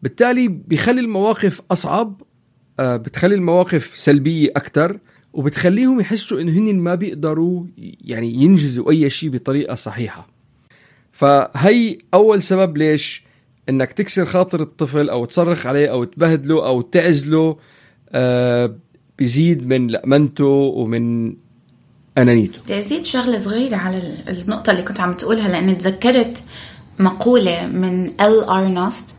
بالتالي 0.03 0.47
بيخلي 0.47 1.01
المواقف 1.01 1.61
أصعب 1.71 2.21
آه، 2.79 2.97
بتخلي 2.97 3.35
المواقف 3.35 3.91
سلبية 3.95 4.49
أكثر 4.49 4.99
وبتخليهم 5.33 5.99
يحسوا 5.99 6.41
إنه 6.41 6.51
هن 6.51 6.75
ما 6.75 6.95
بيقدروا 6.95 7.65
يعني 8.01 8.33
ينجزوا 8.33 8.91
أي 8.91 9.09
شيء 9.09 9.29
بطريقة 9.29 9.75
صحيحة. 9.75 10.27
فهي 11.11 11.97
أول 12.13 12.43
سبب 12.43 12.77
ليش 12.77 13.23
إنك 13.69 13.93
تكسر 13.93 14.25
خاطر 14.25 14.61
الطفل 14.61 15.09
أو 15.09 15.25
تصرخ 15.25 15.65
عليه 15.65 15.87
أو 15.91 16.03
تبهدله 16.03 16.67
أو 16.67 16.81
تعزله 16.81 17.57
آه 18.11 18.75
بيزيد 19.17 19.67
من 19.67 19.87
لأمنته 19.87 20.45
ومن 20.45 21.35
أنانيته. 22.17 22.79
أزيد 22.79 23.05
شغلة 23.05 23.37
صغيرة 23.37 23.75
على 23.75 24.23
النقطة 24.29 24.71
اللي 24.71 24.81
كنت 24.81 24.99
عم 24.99 25.13
تقولها 25.13 25.47
لاني 25.47 25.75
تذكرت 25.75 26.43
مقولة 26.99 27.67
من 27.67 28.05
L.R. 28.21 28.43
Knost 28.43 29.17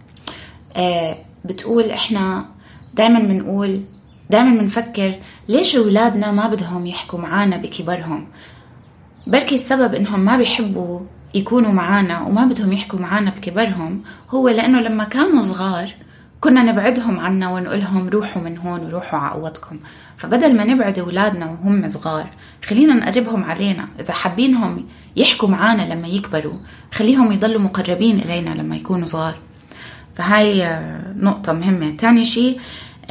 آه 0.77 1.19
بتقول 1.45 1.91
إحنا 1.91 2.49
دائما 2.95 3.19
بنقول 3.19 3.85
دائما 4.31 4.61
بنفكر 4.61 5.15
ليش 5.49 5.77
أولادنا 5.77 6.31
ما 6.33 6.47
بدهم 6.47 6.87
يحكوا 6.87 7.19
معنا 7.19 7.57
بكبرهم؟ 7.57 8.27
بركي 9.27 9.55
السبب 9.55 9.95
إنهم 9.95 10.21
ما 10.21 10.37
بيحبوا 10.37 11.01
يكونوا 11.35 11.73
معنا 11.73 12.21
وما 12.21 12.45
بدهم 12.45 12.73
يحكوا 12.73 12.99
معنا 12.99 13.31
بكبرهم 13.31 14.03
هو 14.31 14.49
لأنه 14.49 14.81
لما 14.81 15.05
كانوا 15.05 15.43
صغار 15.43 15.95
كنا 16.41 16.63
نبعدهم 16.63 17.19
عنا 17.19 17.51
ونقولهم 17.51 18.09
روحوا 18.09 18.43
من 18.43 18.59
هون 18.59 18.81
وروحوا 18.81 19.19
على 19.19 19.41
قوتكم 19.41 19.79
فبدل 20.17 20.57
ما 20.57 20.65
نبعد 20.65 20.99
أولادنا 20.99 21.47
وهم 21.47 21.89
صغار 21.89 22.27
خلينا 22.65 22.95
نقربهم 22.95 23.45
علينا. 23.45 23.89
إذا 24.01 24.13
حابينهم 24.13 24.85
يحكوا 25.17 25.49
معنا 25.49 25.95
لما 25.95 26.09
يكبروا 26.09 26.59
خليهم 26.95 27.33
يضلوا 27.33 27.61
مقربين 27.61 28.19
إلينا 28.19 28.51
لما 28.51 28.77
يكونوا 28.77 29.07
صغار. 29.07 29.35
فهاي 30.15 30.81
نقطة 31.17 31.53
مهمة. 31.53 31.97
تاني 31.97 32.25
شيء 32.25 32.61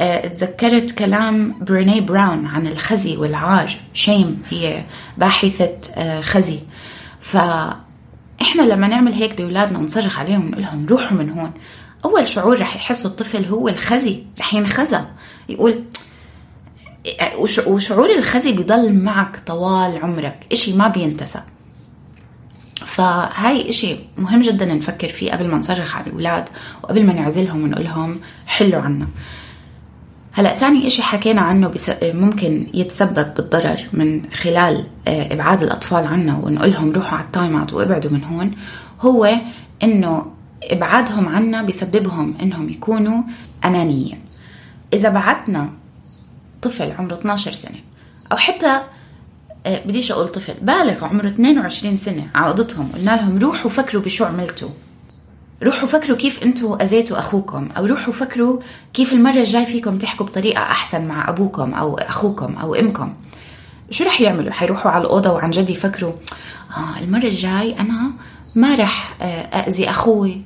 آه، 0.00 0.26
تذكرت 0.26 0.90
كلام 0.90 1.56
بريني 1.60 2.00
براون 2.00 2.46
عن 2.46 2.66
الخزي 2.66 3.16
والعار. 3.16 3.76
شيم 3.94 4.42
هي 4.50 4.84
باحثة 5.18 5.70
آه، 5.96 6.20
خزي. 6.20 6.58
ف 7.20 7.36
إحنا 8.42 8.62
لما 8.62 8.88
نعمل 8.88 9.12
هيك 9.12 9.34
بأولادنا 9.34 9.78
ونصرخ 9.78 10.18
عليهم 10.18 10.46
ونقول 10.46 10.62
لهم 10.62 10.86
روحوا 10.86 11.16
من 11.16 11.30
هون 11.30 11.52
أول 12.04 12.28
شعور 12.28 12.60
رح 12.60 12.76
يحسه 12.76 13.06
الطفل 13.06 13.44
هو 13.44 13.68
الخزي 13.68 14.22
رح 14.40 14.54
ينخزى. 14.54 15.00
يقول 15.48 15.84
وشعور 17.66 18.10
الخزي 18.18 18.52
بيضل 18.52 18.92
معك 18.92 19.36
طوال 19.46 19.98
عمرك 19.98 20.46
إشي 20.52 20.76
ما 20.76 20.88
بينتسى. 20.88 21.40
فهاي 22.86 23.70
إشي 23.70 23.96
مهم 24.18 24.40
جدا 24.40 24.64
نفكر 24.64 25.08
فيه 25.08 25.32
قبل 25.32 25.46
ما 25.48 25.56
نصرخ 25.56 25.96
على 25.96 26.06
الأولاد 26.06 26.48
وقبل 26.82 27.06
ما 27.06 27.12
نعزلهم 27.12 27.64
ونقول 27.64 27.84
لهم 27.84 28.20
حلوا 28.46 28.80
عنا. 28.80 29.08
هلا 30.36 30.54
تاني 30.56 30.86
إشي 30.86 31.02
حكينا 31.02 31.40
عنه 31.40 31.68
بس 31.68 31.90
ممكن 32.02 32.66
يتسبب 32.74 33.34
بالضرر 33.34 33.80
من 33.92 34.32
خلال 34.32 34.86
آه، 35.08 35.32
إبعاد 35.32 35.62
الأطفال 35.62 36.06
عنا 36.06 36.36
ونقول 36.42 36.70
لهم 36.70 36.92
روحوا 36.92 37.18
على 37.18 37.26
التايم 37.26 37.56
أوت 37.56 37.72
وابعدوا 37.72 38.10
من 38.10 38.24
هون 38.24 38.50
هو 39.00 39.34
إنه 39.82 40.32
إبعادهم 40.64 41.28
عنا 41.28 41.62
بسببهم 41.62 42.34
إنهم 42.42 42.68
يكونوا 42.68 43.22
أنانيين. 43.64 44.20
إذا 44.92 45.08
بعدنا 45.08 45.72
طفل 46.62 46.92
عمره 46.92 47.14
12 47.14 47.52
سنة 47.52 47.78
أو 48.32 48.36
حتى 48.36 48.80
آه، 49.66 49.84
بديش 49.84 50.12
أقول 50.12 50.28
طفل 50.28 50.54
بالغ 50.62 51.04
عمره 51.04 51.26
22 51.26 51.96
سنة 51.96 52.26
على 52.34 52.46
اوضتهم 52.46 52.88
قلنا 52.94 53.16
لهم 53.16 53.38
روحوا 53.38 53.70
فكروا 53.70 54.02
بشو 54.02 54.24
عملتوا. 54.24 54.70
روحوا 55.62 55.88
فكروا 55.88 56.16
كيف 56.16 56.42
أنتوا 56.42 56.82
أذيتوا 56.82 57.18
أخوكم 57.18 57.68
أو 57.76 57.86
روحوا 57.86 58.12
فكروا 58.12 58.58
كيف 58.94 59.12
المرة 59.12 59.36
الجاي 59.36 59.66
فيكم 59.66 59.98
تحكوا 59.98 60.26
بطريقة 60.26 60.62
أحسن 60.62 61.08
مع 61.08 61.28
أبوكم 61.28 61.74
أو 61.74 61.98
أخوكم 61.98 62.54
أو 62.54 62.74
أمكم. 62.74 63.14
شو 63.90 64.04
رح 64.04 64.20
يعملوا؟ 64.20 64.52
حيروحوا 64.52 64.90
على 64.90 65.02
الأوضة 65.02 65.30
وعن 65.32 65.50
جد 65.50 65.70
يفكروا 65.70 66.12
آه 66.76 67.02
المرة 67.04 67.26
الجاي 67.26 67.80
أنا 67.80 68.12
ما 68.54 68.74
رح 68.74 69.16
آه، 69.22 69.24
اذي 69.68 69.90
أخوي. 69.90 70.42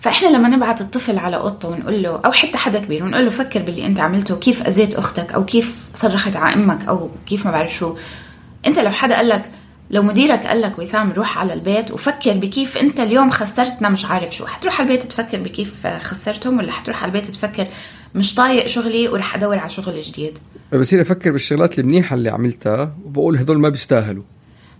فإحنا 0.00 0.28
لما 0.28 0.48
نبعت 0.48 0.80
الطفل 0.80 1.18
على 1.18 1.36
أوضته 1.36 1.68
ونقول 1.68 2.02
له 2.02 2.20
أو 2.24 2.32
حتى 2.32 2.58
حدا 2.58 2.78
كبير 2.78 3.04
ونقول 3.04 3.24
له 3.24 3.30
فكر 3.30 3.62
باللي 3.62 3.86
أنت 3.86 4.00
عملته 4.00 4.36
كيف 4.36 4.66
أذيت 4.66 4.94
أختك 4.94 5.32
أو 5.32 5.44
كيف 5.44 5.76
صرخت 5.94 6.36
على 6.36 6.54
أمك 6.54 6.88
أو 6.88 7.10
كيف 7.26 7.46
ما 7.46 7.52
بعرف 7.52 7.72
شو. 7.74 7.96
أنت 8.66 8.78
لو 8.78 8.90
حدا 8.90 9.16
قال 9.16 9.28
لك 9.28 9.50
لو 9.92 10.02
مديرك 10.02 10.46
قال 10.46 10.60
لك 10.60 10.78
وسام 10.78 11.12
روح 11.12 11.38
على 11.38 11.52
البيت 11.54 11.90
وفكر 11.90 12.32
بكيف 12.32 12.78
انت 12.78 13.00
اليوم 13.00 13.30
خسرتنا 13.30 13.88
مش 13.88 14.04
عارف 14.04 14.34
شو. 14.34 14.46
حتروح 14.46 14.80
على 14.80 14.90
البيت 14.92 15.02
تفكر 15.06 15.38
بكيف 15.40 15.86
خسرتهم 15.86 16.58
ولا 16.58 16.72
حتروح 16.72 17.02
على 17.02 17.08
البيت 17.12 17.26
تفكر 17.30 17.66
مش 18.14 18.34
طايق 18.34 18.66
شغلي 18.66 19.08
ورح 19.08 19.34
ادور 19.34 19.58
على 19.58 19.70
شغل 19.70 20.00
جديد. 20.00 20.38
بصير 20.74 21.02
أفكر 21.02 21.30
بالشغلات 21.32 21.78
المنيحة 21.78 22.14
اللي 22.14 22.30
عملتها 22.30 22.94
وبقول 23.04 23.36
هدول 23.36 23.58
ما 23.60 23.68
بيستاهلوا. 23.68 24.22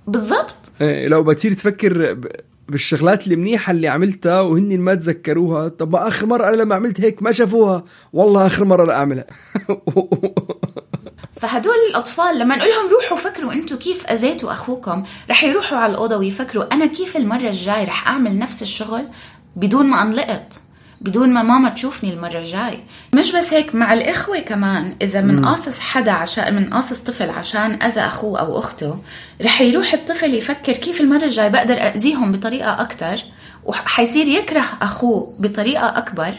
بالضبط. 0.07 0.54
إيه 0.81 1.09
لو 1.09 1.23
بتصير 1.23 1.52
تفكر 1.52 2.14
ب- 2.14 2.26
بالشغلات 2.69 3.26
المنيحة 3.26 3.71
اللي 3.71 3.88
عملتها 3.88 4.40
وهن 4.40 4.78
ما 4.81 4.95
تذكروها 4.95 5.69
طب 5.69 5.92
ما 5.92 6.09
آخر 6.09 6.26
مرة 6.26 6.49
أنا 6.49 6.57
لما 6.57 6.75
عملت 6.75 7.00
هيك 7.00 7.23
ما 7.23 7.33
شافوها 7.33 7.85
والله 8.12 8.47
آخر 8.47 8.64
مرة 8.64 8.85
لا 8.85 8.95
أعملها. 8.99 9.26
فهدول 11.43 11.75
الأطفال 11.91 12.39
لما 12.39 12.57
نقول 12.57 12.71
لهم 12.71 12.91
روحوا 12.91 13.17
فكروا 13.17 13.53
أنتم 13.53 13.77
كيف 13.77 14.07
أذيتوا 14.07 14.53
أخوكم 14.53 15.05
رح 15.31 15.45
يروحوا 15.45 15.79
على 15.79 15.91
الأوضة 15.91 16.17
ويفكروا 16.17 16.75
أنا 16.75 16.87
كيف 16.87 17.17
المرة 17.17 17.49
الجاي 17.49 17.85
رح 17.85 18.09
أعمل 18.09 18.39
نفس 18.39 18.63
الشغل 18.63 19.05
بدون 19.57 19.87
ما 19.87 20.03
أنلقط 20.03 20.53
بدون 21.01 21.29
ما 21.29 21.43
ماما 21.43 21.69
تشوفني 21.69 22.13
المرة 22.13 22.39
الجاي. 22.39 22.79
مش 23.15 23.33
بس 23.33 23.53
هيك 23.53 23.75
مع 23.75 23.93
الإخوة 23.93 24.39
كمان 24.39 24.97
إذا 25.03 25.21
من 25.21 25.45
قاصص 25.45 25.81
حدا 25.81 26.13
عشان 26.13 26.55
من 26.55 26.71
قاصص 26.71 27.01
طفل 27.01 27.31
عشان 27.31 27.83
أذى 27.83 28.01
أخوه 28.01 28.41
أو 28.41 28.59
أخته 28.59 28.99
رح 29.43 29.61
يروح 29.61 29.93
الطفل 29.95 30.35
يفكر 30.35 30.73
كيف 30.73 31.01
المرة 31.01 31.25
الجاي 31.25 31.51
بقدر 31.51 31.75
أذيهم 31.75 32.33
بطريقة 32.33 32.81
أكتر 32.81 33.21
وحيصير 33.65 34.27
يكره 34.27 34.65
أخوه 34.83 35.37
بطريقة 35.41 35.99
أكبر. 35.99 36.35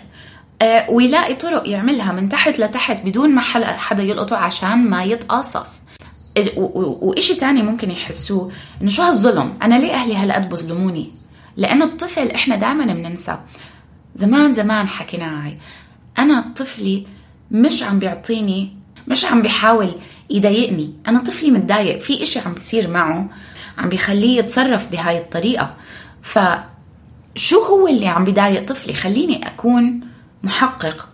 ويلاقي 0.90 1.36
طرق 1.36 1.68
يعملها 1.68 2.12
من 2.12 2.30
تحت 2.30 2.60
لتحت 2.60 3.06
بدون 3.06 3.30
ما 3.30 3.42
حدا 3.78 4.04
يلقطه 4.04 4.38
عشان 4.38 4.90
ما 4.90 5.04
يتقاصص 5.04 5.82
وإشي 6.56 7.36
تاني 7.36 7.64
ممكن 7.64 7.92
يحسوه 7.92 8.52
إنه 8.82 8.90
شو 8.90 9.02
هالظلم؟ 9.02 9.54
أنا 9.64 9.76
ليه 9.76 9.94
أهلي 9.94 10.16
هلقد 10.16 10.50
بظلموني؟ 10.50 11.12
لأنه 11.58 11.86
الطفل 11.86 12.32
إحنا 12.32 12.56
دائما 12.56 12.86
بننسى. 12.86 13.38
زمان 14.16 14.54
زمان 14.54 14.88
حكينا 14.88 15.46
هاي. 15.46 15.58
أنا 16.20 16.46
طفلي 16.56 17.08
مش 17.52 17.84
عم 17.84 18.00
بيعطيني 18.00 18.78
مش 19.08 19.26
عم 19.26 19.42
بيحاول 19.42 19.96
يضايقني. 20.30 20.94
أنا 21.08 21.20
طفلي 21.20 21.52
متضايق. 21.52 22.00
في 22.00 22.24
إشي 22.24 22.40
عم 22.40 22.54
بيصير 22.54 22.90
معه 22.90 23.30
عم 23.78 23.90
بيخليه 23.90 24.40
يتصرف 24.40 24.92
بهاي 24.92 25.18
الطريقة. 25.18 25.74
فشو 26.22 27.60
هو 27.60 27.88
اللي 27.88 28.08
عم 28.08 28.24
بيضايق 28.24 28.66
طفلي؟ 28.66 28.94
خليني 28.94 29.48
أكون 29.48 30.13
محقق 30.44 31.10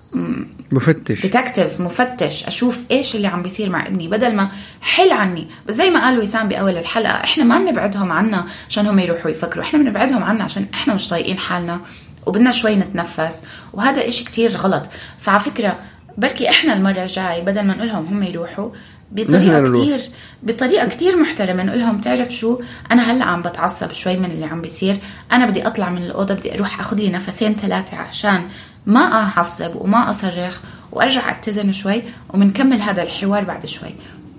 مفتش. 0.72 1.22
ديتكتيف 1.22 1.82
مفتش. 1.82 2.44
أشوف 2.44 2.84
إيش 2.92 3.16
اللي 3.16 3.28
عم 3.28 3.42
بيصير 3.42 3.70
مع 3.70 3.88
ابني 3.88 4.08
بدل 4.08 4.36
ما 4.36 4.50
حل 4.82 5.12
عني. 5.12 5.48
بس 5.68 5.76
زي 5.76 5.90
ما 5.90 6.06
قال 6.06 6.20
وسام 6.20 6.48
بأول 6.48 6.78
الحلقة 6.78 7.24
إحنا 7.24 7.44
ما 7.44 7.58
بنبعدهم 7.58 8.12
عنا 8.12 8.46
عشان 8.70 8.88
هم 8.88 9.00
يروحوا 9.00 9.32
يفكروا. 9.32 9.64
إحنا 9.64 9.80
بنبعدهم 9.80 10.24
عنا 10.24 10.44
عشان 10.44 10.66
إحنا 10.74 10.94
مش 10.94 11.08
طايقين 11.08 11.38
حالنا 11.38 11.80
وبدنا 12.26 12.52
شوي 12.52 12.76
نتنفس. 12.76 13.44
وهذا 13.74 14.08
إشي 14.08 14.24
كتير 14.24 14.58
غلط. 14.58 14.84
فعلى 15.20 15.40
فكرة 15.40 15.80
بركي 16.18 16.50
إحنا 16.50 16.74
المرة 16.74 17.04
الجاي 17.04 17.42
بدل 17.42 17.64
ما 17.64 17.76
نقولهم 17.76 18.06
هم 18.06 18.24
يروحوا 18.24 18.70
بطريقة. 19.12 19.70
كتير 19.70 20.02
بطريقة 20.44 20.88
كتير 20.88 21.18
محترمة 21.18 21.64
نقول 21.64 21.80
لهم 21.80 22.02
تعرف 22.02 22.30
شو؟ 22.30 22.62
أنا 22.92 23.12
هلأ 23.12 23.26
عم 23.26 23.42
بتعصب 23.42 23.92
شوي 23.92 24.18
من 24.18 24.32
اللي 24.32 24.46
عم 24.46 24.62
بيصير. 24.62 24.98
أنا 25.32 25.46
بدي 25.46 25.68
أطلع 25.68 25.90
من 25.90 26.04
الأوضة 26.04 26.34
بدي 26.34 26.54
أروح 26.56 26.80
أخذ 26.80 26.98
لي 26.98 27.10
نفسين 27.10 27.56
ثلاثة 27.56 27.98
عشان 27.98 28.44
ما 28.86 29.00
اعصب 29.00 29.76
وما 29.76 30.10
أصرخ 30.10 30.60
وأرجع 30.92 31.32
أتزن 31.32 31.72
شوي 31.72 32.02
وبنكمل 32.34 32.82
هذا 32.82 33.04
الحوار 33.04 33.44
بعد 33.44 33.66
شوي. 33.66 33.96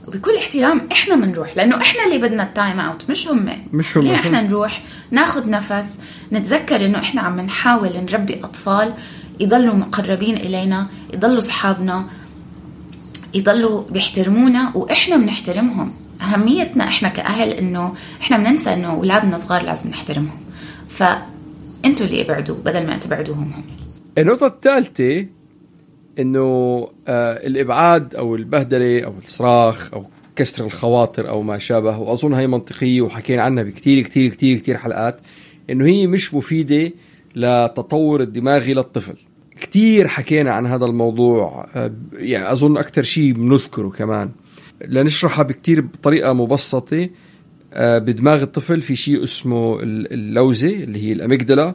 وبكل 0.09 0.37
احترام 0.37 0.89
إحنا 0.93 1.17
بنروح 1.17 1.57
لأنه 1.57 1.77
إحنا 1.77 2.05
اللي 2.05 2.19
بدنا 2.19 2.43
ال 2.43 2.50
time 2.50 2.81
out 2.81 3.11
مش 3.11 3.29
هم. 3.29 3.49
مش 3.73 3.99
هم. 3.99 4.07
إحنا 4.07 4.43
نروح 4.43 4.83
ناخذ 5.11 5.51
نفس؟ 5.51 5.99
نتذكر 6.33 6.85
إنه 6.87 6.99
إحنا 6.99 7.23
عم 7.23 7.41
نحاول 7.41 7.97
نربي 7.97 8.41
أطفال 8.45 8.95
يضلوا 9.41 9.75
مقربين 9.75 10.37
إلينا 10.37 10.87
يضلوا 11.15 11.39
اصحابنا 11.39 12.05
يضلوا 13.35 13.83
بيحترمونا 13.91 14.73
وإحنا 14.75 15.17
بنحترمهم. 15.17 15.93
أهميتنا 16.23 16.85
إحنا 16.85 17.09
كأهل 17.09 17.51
إنه 17.51 17.95
إحنا 18.21 18.37
بننسى 18.37 18.75
إنه 18.75 18.91
اولادنا 18.91 19.37
صغار 19.37 19.63
لازم 19.63 19.91
نحترمهم. 19.91 20.41
فأنتوا 20.89 22.07
اللي 22.07 22.23
ابعدوا 22.23 22.57
بدل 22.65 22.87
ما 22.87 22.97
تبعدوهم 22.97 23.53
هم. 23.53 23.90
النقطة 24.19 24.47
الثالثة 24.47 25.27
إنه 26.19 26.41
آه 27.09 27.47
الإبعاد 27.47 28.15
أو 28.15 28.37
البهدلة 28.37 29.01
أو 29.05 29.15
الصراخ 29.25 29.95
أو 29.95 30.07
كسر 30.37 30.65
الخواطر 30.65 31.29
أو 31.29 31.43
ما 31.43 31.59
شابه 31.59 31.99
وأظن 31.99 32.35
هي 32.35 32.47
منطقية 32.47 33.01
وحكينا 33.01 33.43
عنها 33.43 33.63
بكتير 33.63 34.03
كتير 34.03 34.31
كتير 34.31 34.59
كتير 34.59 34.77
حلقات 34.77 35.21
إنه 35.71 35.87
هي 35.87 36.07
مش 36.07 36.35
مفيدة 36.35 36.93
لتطور 37.37 38.21
الدماغي 38.21 38.75
للطفل. 38.75 39.15
كتير 39.61 40.09
حكينا 40.09 40.53
عن 40.53 40.67
هذا 40.67 40.85
الموضوع 40.87 41.69
آه، 41.75 41.93
يعني 42.13 42.53
أظن 42.53 42.77
أكثر 42.77 43.03
شيء 43.03 43.33
بنذكره 43.33 43.89
كمان. 43.89 44.31
لنشرحها 44.89 45.43
بكتير 45.43 45.81
بطريقة 45.81 46.33
مبسطة 46.33 47.09
آه، 47.73 47.99
بدماغ 47.99 48.43
الطفل 48.43 48.83
في 48.83 48.97
شيء 48.97 49.23
اسمه 49.23 49.81
ال- 49.83 50.13
اللوزة 50.13 50.69
اللي 50.69 51.07
هي 51.09 51.13
الأميجدلا. 51.13 51.75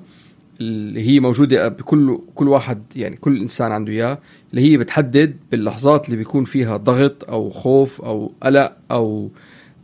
اللي 0.62 1.08
هي 1.08 1.20
موجودة 1.20 1.68
بكل 1.68 2.20
كل 2.36 2.48
واحد 2.48 2.84
يعني 2.96 3.16
كل 3.16 3.42
إنسان 3.42 3.72
عنده 3.72 3.92
إياه 3.92 4.18
اللي 4.52 4.72
هي 4.72 4.78
بتحدد 4.78 5.36
باللحظات 5.52 6.06
اللي 6.06 6.18
بيكون 6.18 6.44
فيها 6.44 6.78
ضغط 6.78 7.24
أو 7.30 7.50
خوف 7.50 8.02
أو 8.02 8.32
قلق 8.44 8.78
أو 8.92 9.30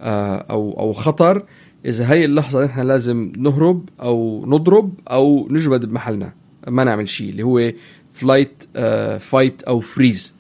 آه، 0.01 0.36
أو 0.49 0.79
أو 0.79 0.93
خطر 0.93 1.43
إذا 1.86 2.12
هي 2.12 2.25
اللحظة 2.25 2.65
نحن 2.65 2.79
لازم 2.81 3.31
نهرب 3.38 3.89
أو 4.01 4.45
نضرب 4.47 4.93
أو 5.12 5.47
نجمد 5.51 5.86
بمحلنا. 5.86 6.34
ما 6.67 6.84
نعمل 6.84 7.10
شيء 7.10 7.29
اللي 7.29 7.43
هو 7.43 7.71
flight 8.13 8.63
fight 9.19 9.63
أو 9.63 9.79
freeze 9.79 10.34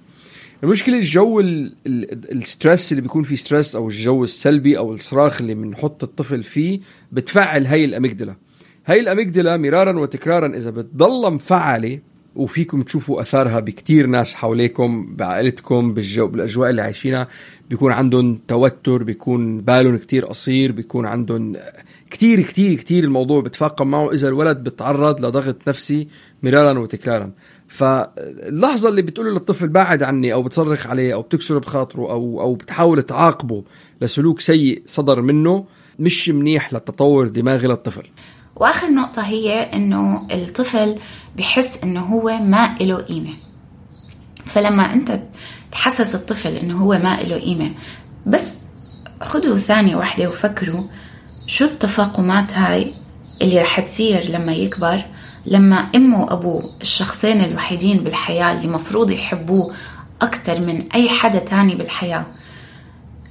المشكلة 0.63 0.97
الجو 0.97 1.39
ال- 1.39 1.73
ال- 1.87 2.31
ال 2.37 2.45
stress 2.45 2.91
اللي 2.91 3.01
بيكون 3.01 3.23
فيه 3.23 3.35
stress 3.35 3.75
أو 3.75 3.87
الجو 3.87 4.23
السلبي 4.23 4.77
أو 4.77 4.93
الصراخ 4.93 5.41
اللي 5.41 5.53
بنحط 5.53 6.03
الطفل 6.03 6.43
فيه 6.43 6.79
بتفعل 7.11 7.65
هاي 7.65 7.85
ال 7.85 7.90
amygdala. 7.90 8.35
هاي 8.85 8.99
ال 8.99 9.06
amygdala 9.06 9.57
مرارا 9.57 9.99
وتكرارا 9.99 10.57
إذا 10.57 10.69
بتضل 10.69 11.33
مفعله 11.33 11.99
وفيكم 12.35 12.81
تشوفوا 12.81 13.21
أثارها 13.21 13.59
بكتير 13.59 14.07
ناس 14.07 14.35
حواليكم 14.35 15.15
بعائلتكم 15.15 15.93
بالجو 15.93 16.27
بالأجواء 16.27 16.69
اللي 16.69 16.81
عايشينها 16.81 17.27
بيكون 17.69 17.91
عندهم 17.91 18.39
توتر 18.47 19.03
بيكون 19.03 19.61
بالهم 19.61 19.97
كتير 19.97 20.25
قصير 20.25 20.71
بيكون 20.71 21.05
عندهم 21.05 21.55
كتير 22.11 22.41
كتير 22.41 22.77
كتير 22.77 23.03
الموضوع 23.03 23.41
بتفاقم 23.41 23.87
معه 23.87 24.11
إذا 24.11 24.27
الولد 24.27 24.57
بتعرض 24.57 25.25
لضغط 25.25 25.55
نفسي 25.67 26.07
مرارا 26.43 26.79
وتكرارا. 26.79 27.31
فاللحظة 27.67 28.89
اللي 28.89 29.01
بتقول 29.01 29.33
للطفل 29.33 29.67
بعد 29.67 30.03
عني 30.03 30.33
أو 30.33 30.43
بتصرخ 30.43 30.87
عليه 30.87 31.13
أو 31.13 31.21
بتكسر 31.21 31.57
بخاطره 31.57 32.11
أو 32.11 32.41
أو 32.41 32.53
بتحاول 32.53 33.01
تعاقبه 33.01 33.63
لسلوك 34.01 34.39
سيء 34.39 34.81
صدر 34.85 35.21
منه 35.21 35.65
مش 35.99 36.29
منيح 36.29 36.73
للتطور 36.73 37.25
الدماغي 37.25 37.67
للطفل. 37.67 38.07
وآخر 38.61 38.89
نقطة 38.89 39.21
هي 39.21 39.73
إنه 39.73 40.27
الطفل 40.31 40.95
بحس 41.37 41.83
إنه 41.83 42.01
هو 42.01 42.37
ما 42.37 42.75
له 42.81 42.95
قيمة. 42.95 43.33
فلما 44.45 44.93
أنت 44.93 45.19
تحسس 45.71 46.15
الطفل 46.15 46.55
إنه 46.55 46.77
هو 46.77 46.97
ما 46.97 47.17
له 47.21 47.35
قيمة 47.39 47.71
بس 48.25 48.55
خدوا 49.21 49.57
ثانية 49.57 49.95
واحدة 49.95 50.29
وفكروا 50.29 50.83
شو 51.47 51.65
التفاقمات 51.65 52.53
هاي 52.53 52.93
اللي 53.41 53.61
رح 53.61 53.79
تصير 53.79 54.29
لما 54.29 54.51
يكبر 54.51 55.05
لما 55.45 55.75
أمه 55.95 56.23
وأبوه 56.23 56.69
الشخصين 56.81 57.43
الوحيدين 57.43 57.97
بالحياة 57.97 58.53
اللي 58.53 58.67
مفروض 58.67 59.11
يحبوه 59.11 59.75
أكتر 60.21 60.59
من 60.59 60.83
أي 60.95 61.09
حدا 61.09 61.39
تاني 61.39 61.75
بالحياة 61.75 62.25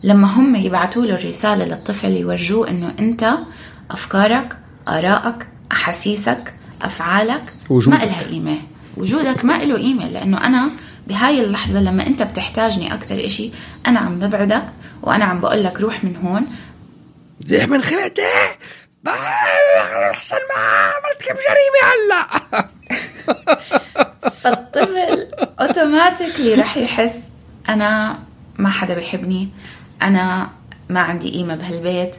لما 0.05 0.29
هم 0.29 0.57
يبعتوا 0.57 1.07
له 1.07 1.15
الرسالة 1.15 1.65
للطفل 1.65 2.13
يورجوه 2.13 2.71
إنه 2.71 2.95
أنت 2.99 3.31
أفكارك 3.91 4.60
ارائك 4.89 5.49
أحاسيسك 5.73 6.55
أفعالك 6.83 7.43
وجودك. 7.71 7.99
ما 7.99 8.05
إلها 8.05 8.23
قيمة. 8.23 8.57
وجودك 8.97 9.45
ما 9.45 9.65
له 9.65 9.77
قيمة 9.77 10.09
لأنه 10.09 10.47
أنا 10.47 10.71
بهاي 11.07 11.45
اللحظة 11.45 11.81
لما 11.81 12.07
أنت 12.07 12.23
بتحتاجني 12.23 12.95
أكتر 12.95 13.25
إشي 13.25 13.51
أنا 13.87 13.99
عم 13.99 14.19
ببعدك 14.19 14.65
وأنا 15.03 15.25
عم 15.25 15.41
بقول 15.41 15.65
لك 15.65 15.81
روح 15.81 16.05
من 16.05 16.17
هون. 16.17 16.47
زي 17.47 17.67
من 17.67 17.83
خلقتي؟ 17.83 18.23
أحسن 20.11 20.37
ما 20.37 20.91
مرتكب 21.05 21.37
جريمة 21.37 21.81
هلأ. 21.91 22.41
فالطفل 24.41 25.27
اوتوماتيكلي 25.61 26.55
رح 26.55 26.77
يحس 26.77 27.31
أنا 27.69 28.19
ما 28.59 28.71
حدا 28.71 28.95
بيحبني 28.95 29.49
أنا 30.03 30.51
ما 30.89 31.01
عندي 31.01 31.31
قيمة 31.31 31.55
بهالبيت 31.55 32.17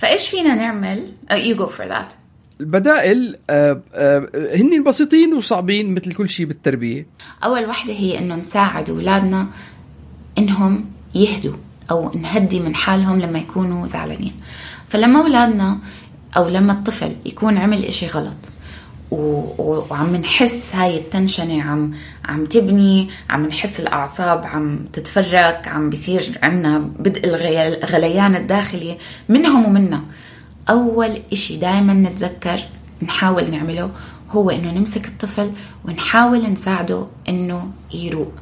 فإيش 0.00 0.28
فينا 0.28 0.54
نعمل؟ 0.54 1.12
You 1.30 1.54
go 1.54 1.68
for 1.68 1.88
that. 1.90 2.14
البدائل 2.60 3.36
آه، 3.50 3.82
آه، 3.94 4.28
هن 4.54 4.84
بسيطين 4.84 5.34
وصعبين 5.34 5.94
مثل 5.94 6.12
كل 6.12 6.28
شيء 6.28 6.46
بالتربية. 6.46 7.06
أول 7.44 7.66
وحدة 7.66 7.92
هي 7.92 8.18
إنه 8.18 8.36
نساعد 8.36 8.90
أولادنا 8.90 9.46
إنهم 10.38 10.84
يهدوا 11.14 11.56
أو 11.90 12.12
نهدي 12.14 12.60
من 12.60 12.74
حالهم 12.74 13.20
لما 13.20 13.38
يكونوا 13.38 13.86
زعلانين. 13.86 14.32
فلما 14.88 15.20
أولادنا 15.20 15.78
أو 16.36 16.48
لما 16.48 16.72
الطفل 16.72 17.16
يكون 17.26 17.58
عمل 17.58 17.84
إشي 17.84 18.06
غلط 18.06 18.52
وعم 19.10 20.16
نحس 20.16 20.74
هاي 20.74 20.98
التنشنة 20.98 21.62
عم 21.62 21.92
عم 22.24 22.44
تبني 22.44 23.08
عم 23.30 23.46
نحس 23.46 23.80
الأعصاب 23.80 24.46
عم 24.46 24.78
تتفرك 24.92 25.68
عم 25.68 25.90
بيصير 25.90 26.38
عنا 26.42 26.78
بدء 26.78 27.24
الغليان 27.84 28.36
الداخلي 28.36 28.98
منهم 29.28 29.66
ومنا 29.66 30.02
أول 30.70 31.22
إشي 31.32 31.56
دايما 31.56 31.92
نتذكر 31.92 32.60
نحاول 33.02 33.50
نعمله 33.50 33.90
هو 34.30 34.50
إنه 34.50 34.70
نمسك 34.70 35.06
الطفل 35.06 35.52
ونحاول 35.84 36.52
نساعده 36.52 37.06
إنه 37.28 37.70
يروق. 37.94 38.32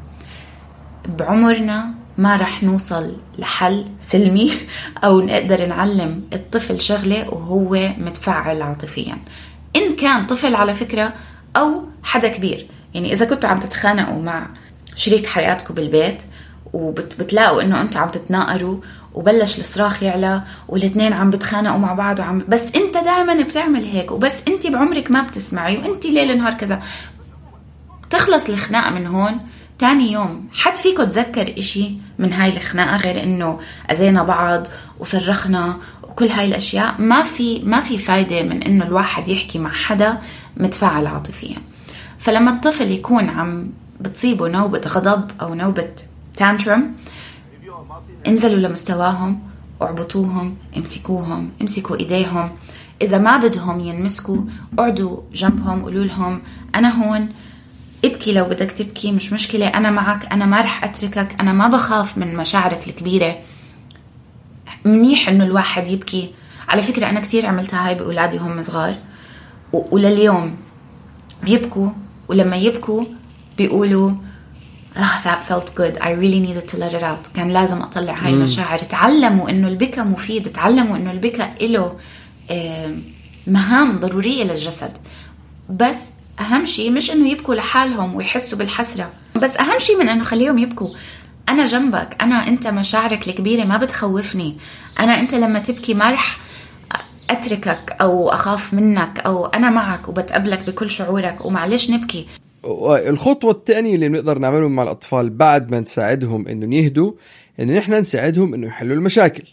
بعمرنا 1.19 1.95
ما 2.19 2.37
رح 2.37 2.63
نوصل 2.63 3.17
لحل 3.39 3.87
سلمي 4.01 4.53
أو 5.05 5.21
نقدر 5.21 5.67
نعلم 5.67 6.23
الطفل 6.33 6.81
شغلة 6.81 7.29
وهو 7.29 7.91
متفاعل 7.99 8.63
عاطفيا. 8.63 9.17
إن 9.77 9.97
كان 9.97 10.27
طفل 10.27 10.55
على 10.55 10.75
فكرة 10.75 11.15
أو 11.57 11.83
حدا 12.03 12.29
كبير. 12.29 12.67
يعني 12.95 13.13
إذا 13.13 13.25
كنتوا 13.25 13.49
عم 13.51 13.61
تتخانقوا 13.61 14.23
مع 14.23 14.49
شريك 14.97 15.27
حياتكم 15.27 15.75
بالبيت 15.75 16.23
وبتلاقوا 16.73 17.63
إنه 17.63 17.81
أنتم 17.81 18.01
عم 18.01 18.09
تتناقروا 18.09 18.77
وبلش 19.15 19.59
الصراخ 19.59 20.03
يعلى 20.03 20.43
والاثنين 20.69 21.13
عم 21.13 21.31
بتخانقوا 21.31 21.79
مع 21.79 21.93
بعض 21.93 22.19
وعم 22.19 22.43
بس 22.49 22.77
أنت 22.77 22.95
دائما 22.95 23.43
بتعمل 23.43 23.85
هيك 23.85 24.11
وبس 24.11 24.43
أنت 24.49 24.67
بعمرك 24.67 25.11
ما 25.11 25.23
بتسمعي 25.23 25.79
وأنت 25.79 26.07
ليل 26.07 26.39
نهار 26.39 26.55
كذا. 26.55 26.83
تخلص 28.11 28.49
الخناقه 28.49 28.91
من 28.91 29.07
هون 29.07 29.41
تاني 29.79 30.13
يوم 30.13 30.49
حد 30.53 30.77
فيكم 30.77 31.05
تذكر 31.05 31.55
إشي 31.59 31.91
من 32.19 32.33
هاي 32.33 32.57
الخناقة 32.57 32.97
غير 32.97 33.23
إنه 33.23 33.61
أذينا 33.91 34.23
بعض 34.23 34.67
وصرخنا 34.99 35.77
وكل 36.19 36.29
هاي 36.29 36.47
الأشياء 36.47 36.95
ما 36.99 37.23
في 37.23 37.63
ما 37.65 37.81
في 37.81 37.99
فايدة 37.99 38.43
من 38.43 38.63
إنه 38.63 38.85
الواحد 38.85 39.29
يحكي 39.29 39.59
مع 39.59 39.71
حدا 39.71 40.19
متفاعل 40.57 41.07
عاطفيا. 41.07 41.57
فلما 42.19 42.51
الطفل 42.51 42.91
يكون 42.91 43.29
عم 43.29 43.71
بتصيبه 44.01 44.49
نوبة 44.49 44.81
غضب 44.89 45.31
أو 45.41 45.55
نوبة 45.55 45.89
تانترم 46.37 46.95
انزلوا 48.27 48.69
لمستواهم 48.69 49.41
اعبطوهم 49.83 50.57
امسكوهم 50.77 51.51
امسكوا 51.63 51.97
إيديهم. 51.97 52.51
إذا 53.03 53.19
ما 53.19 53.37
بدهم 53.37 53.81
ينمسكوا 53.81 54.39
اقعدوا 54.79 55.21
جنبهم 55.33 55.83
قولوا 55.83 56.05
لهم 56.05 56.43
أنا 56.75 57.05
هون 57.05 57.29
ابكي 58.05 58.33
لو 58.33 58.45
بدك 58.45 58.71
تبكي 58.71 59.13
مش 59.13 59.33
مشكلة 59.33 59.67
أنا 59.69 59.91
معك 59.91 60.33
أنا 60.33 60.47
ما 60.47 60.61
رح 60.61 60.85
أتركك 60.85 61.37
أنا 61.41 61.53
ما 61.53 61.69
بخاف 61.69 62.19
من 62.19 62.37
مشاعرك 62.37 62.89
الكبيرة. 62.89 63.37
منيح 64.85 65.29
إنه 65.29 65.45
الواحد 65.45 65.89
يبكي. 65.89 66.35
على 66.69 66.83
فكرة 66.83 67.09
أنا 67.09 67.21
كتير 67.21 67.47
عملتها 67.47 67.89
هاي 67.89 67.95
بأولادي 67.95 68.37
وهم 68.37 68.63
صغار. 68.63 68.95
ولليوم 69.73 70.57
بيبكوا 71.43 71.91
ولما 72.29 72.57
يبكوا 72.57 73.05
بيقولوا 73.59 74.11
oh, 74.97 75.25
that 75.25 75.41
felt 75.49 75.75
good. 75.75 75.99
I 76.01 76.11
really 76.11 76.41
needed 76.41 76.69
to 76.69 76.77
let 76.77 76.93
it 76.93 77.03
out. 77.03 77.35
كان 77.35 77.51
لازم 77.51 77.83
أطلع 77.83 78.15
هاي 78.15 78.33
المشاعر. 78.35 78.79
تعلموا 78.79 79.51
إنه 79.51 79.69
البكا 79.69 80.03
مفيد. 80.03 80.53
تعلموا 80.53 80.97
إنه 80.97 81.11
البكا 81.11 81.55
له 81.61 81.97
مهام 83.47 83.97
ضرورية 83.97 84.45
للجسد. 84.45 84.93
بس 85.71 86.11
أهم 86.41 86.65
شيء 86.65 86.91
مش 86.91 87.11
إنه 87.11 87.29
يبكوا 87.29 87.55
لحالهم 87.55 88.15
ويحسوا 88.15 88.59
بالحسرة. 88.59 89.11
بس 89.37 89.57
أهم 89.57 89.79
شيء 89.79 89.99
من 89.99 90.09
إنه 90.09 90.25
خليهم 90.25 90.59
يبكوا. 90.59 90.89
أنا 91.49 91.67
جنبك 91.67 92.23
أنا 92.23 92.35
أنت 92.35 92.67
مشاعرك 92.67 93.29
الكبيرة 93.29 93.65
ما 93.65 93.77
بتخوفني. 93.77 94.57
أنا 95.01 95.21
أنت 95.21 95.35
لما 95.35 95.59
تبكي 95.59 95.95
ما 95.95 96.11
رح 96.11 96.39
أتركك 97.31 97.97
أو 98.01 98.29
أخاف 98.29 98.75
منك 98.75 99.21
أو 99.21 99.47
أنا 99.47 99.71
معك 99.71 100.09
وبتقبلك 100.09 100.67
بكل 100.67 100.91
شعورك 100.91 101.45
ومعلش 101.45 101.91
نبكي. 101.91 102.27
الخطوة 102.85 103.51
الثانية 103.51 103.95
اللي 103.95 104.09
بنقدر 104.09 104.39
نعملها 104.39 104.69
مع 104.69 104.83
الأطفال 104.83 105.31
بعد 105.31 105.71
ما 105.71 105.81
نساعدهم 105.81 106.49
إنه 106.49 106.77
يهدوا 106.77 107.13
إنه 107.61 107.79
نحن 107.79 107.93
نساعدهم 107.93 108.55
إنه 108.55 108.67
يحلوا 108.67 108.97
المشاكل. 108.97 109.45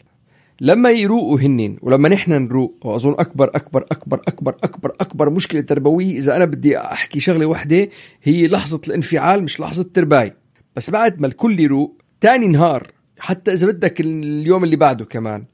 لما 0.62 0.92
يروقوا 0.92 1.40
هنين 1.40 1.78
ولما 1.82 2.10
نحن 2.10 2.32
نروق 2.32 2.76
وأظن 2.84 3.12
أكبر 3.12 3.52
أكبر 3.56 3.86
أكبر 3.92 4.22
أكبر 4.28 4.56
أكبر 4.64 4.96
أكبر 5.02 5.30
مشكلة 5.30 5.62
تربوية 5.62 6.18
إذا 6.18 6.36
أنا 6.36 6.46
بدي 6.46 6.78
أحكي 6.78 7.20
شغلة 7.20 7.46
واحدة 7.46 7.90
هي 8.24 8.48
لحظة 8.48 8.82
الانفعال 8.88 9.44
مش 9.44 9.60
لحظة 9.60 9.86
ترباي 9.94 10.34
بس 10.76 10.90
بعد 10.90 11.22
ما 11.22 11.28
الكل 11.28 11.60
يروق 11.60 12.02
تاني 12.22 12.48
نهار 12.48 12.92
حتى 13.20 13.54
إذا 13.54 13.68
بدك 13.68 14.02
اليوم 14.02 14.64
اللي 14.64 14.76
بعده 14.76 15.06
كمان. 15.06 15.46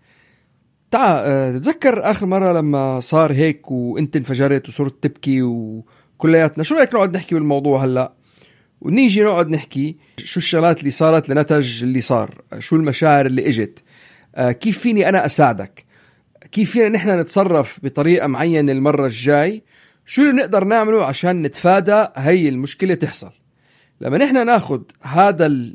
تعا 0.91 1.21
آه، 1.25 1.57
تذكر 1.57 2.11
آخر 2.11 2.25
مرة 2.25 2.53
لما 2.53 2.99
صار 2.99 3.33
هيك 3.33 3.71
وأنت 3.71 4.15
انفجرت 4.15 4.69
وصرت 4.69 5.03
تبكي 5.03 5.41
و 5.41 5.85
كلياتنا 6.17 6.63
شو 6.63 6.75
رأيك 6.75 6.93
نقعد 6.93 7.17
نحكي 7.17 7.35
بالموضوع 7.35 7.83
هلأ؟ 7.83 8.13
ونيجي 8.81 9.23
نقعد 9.23 9.49
نحكي 9.49 9.97
شو 10.17 10.39
الشغلات 10.39 10.79
اللي 10.79 10.91
صارت 10.91 11.29
لنتج 11.29 11.83
اللي 11.83 12.01
صار 12.01 12.41
شو 12.59 12.75
المشاعر 12.75 13.25
اللي 13.25 13.47
إجت 13.47 13.83
آه 14.35 14.51
كيف 14.51 14.79
فيني 14.79 15.09
أنا 15.09 15.25
أساعدك؟ 15.25 15.85
كيف 16.51 16.71
فينا 16.71 16.89
نحن 16.89 17.19
نتصرف 17.19 17.79
بطريقة 17.83 18.27
معينة 18.27 18.71
المرة 18.71 19.05
الجاي؟ 19.05 19.63
شو 20.05 20.21
اللي 20.21 20.33
نقدر 20.33 20.63
نعمله 20.63 21.05
عشان 21.05 21.41
نتفادى 21.41 22.07
هي 22.15 22.49
المشكلة 22.49 22.93
تحصل؟ 22.93 23.31
لما 24.01 24.17
نحن 24.17 24.45
ناخذ 24.45 24.81
هذا 25.01 25.73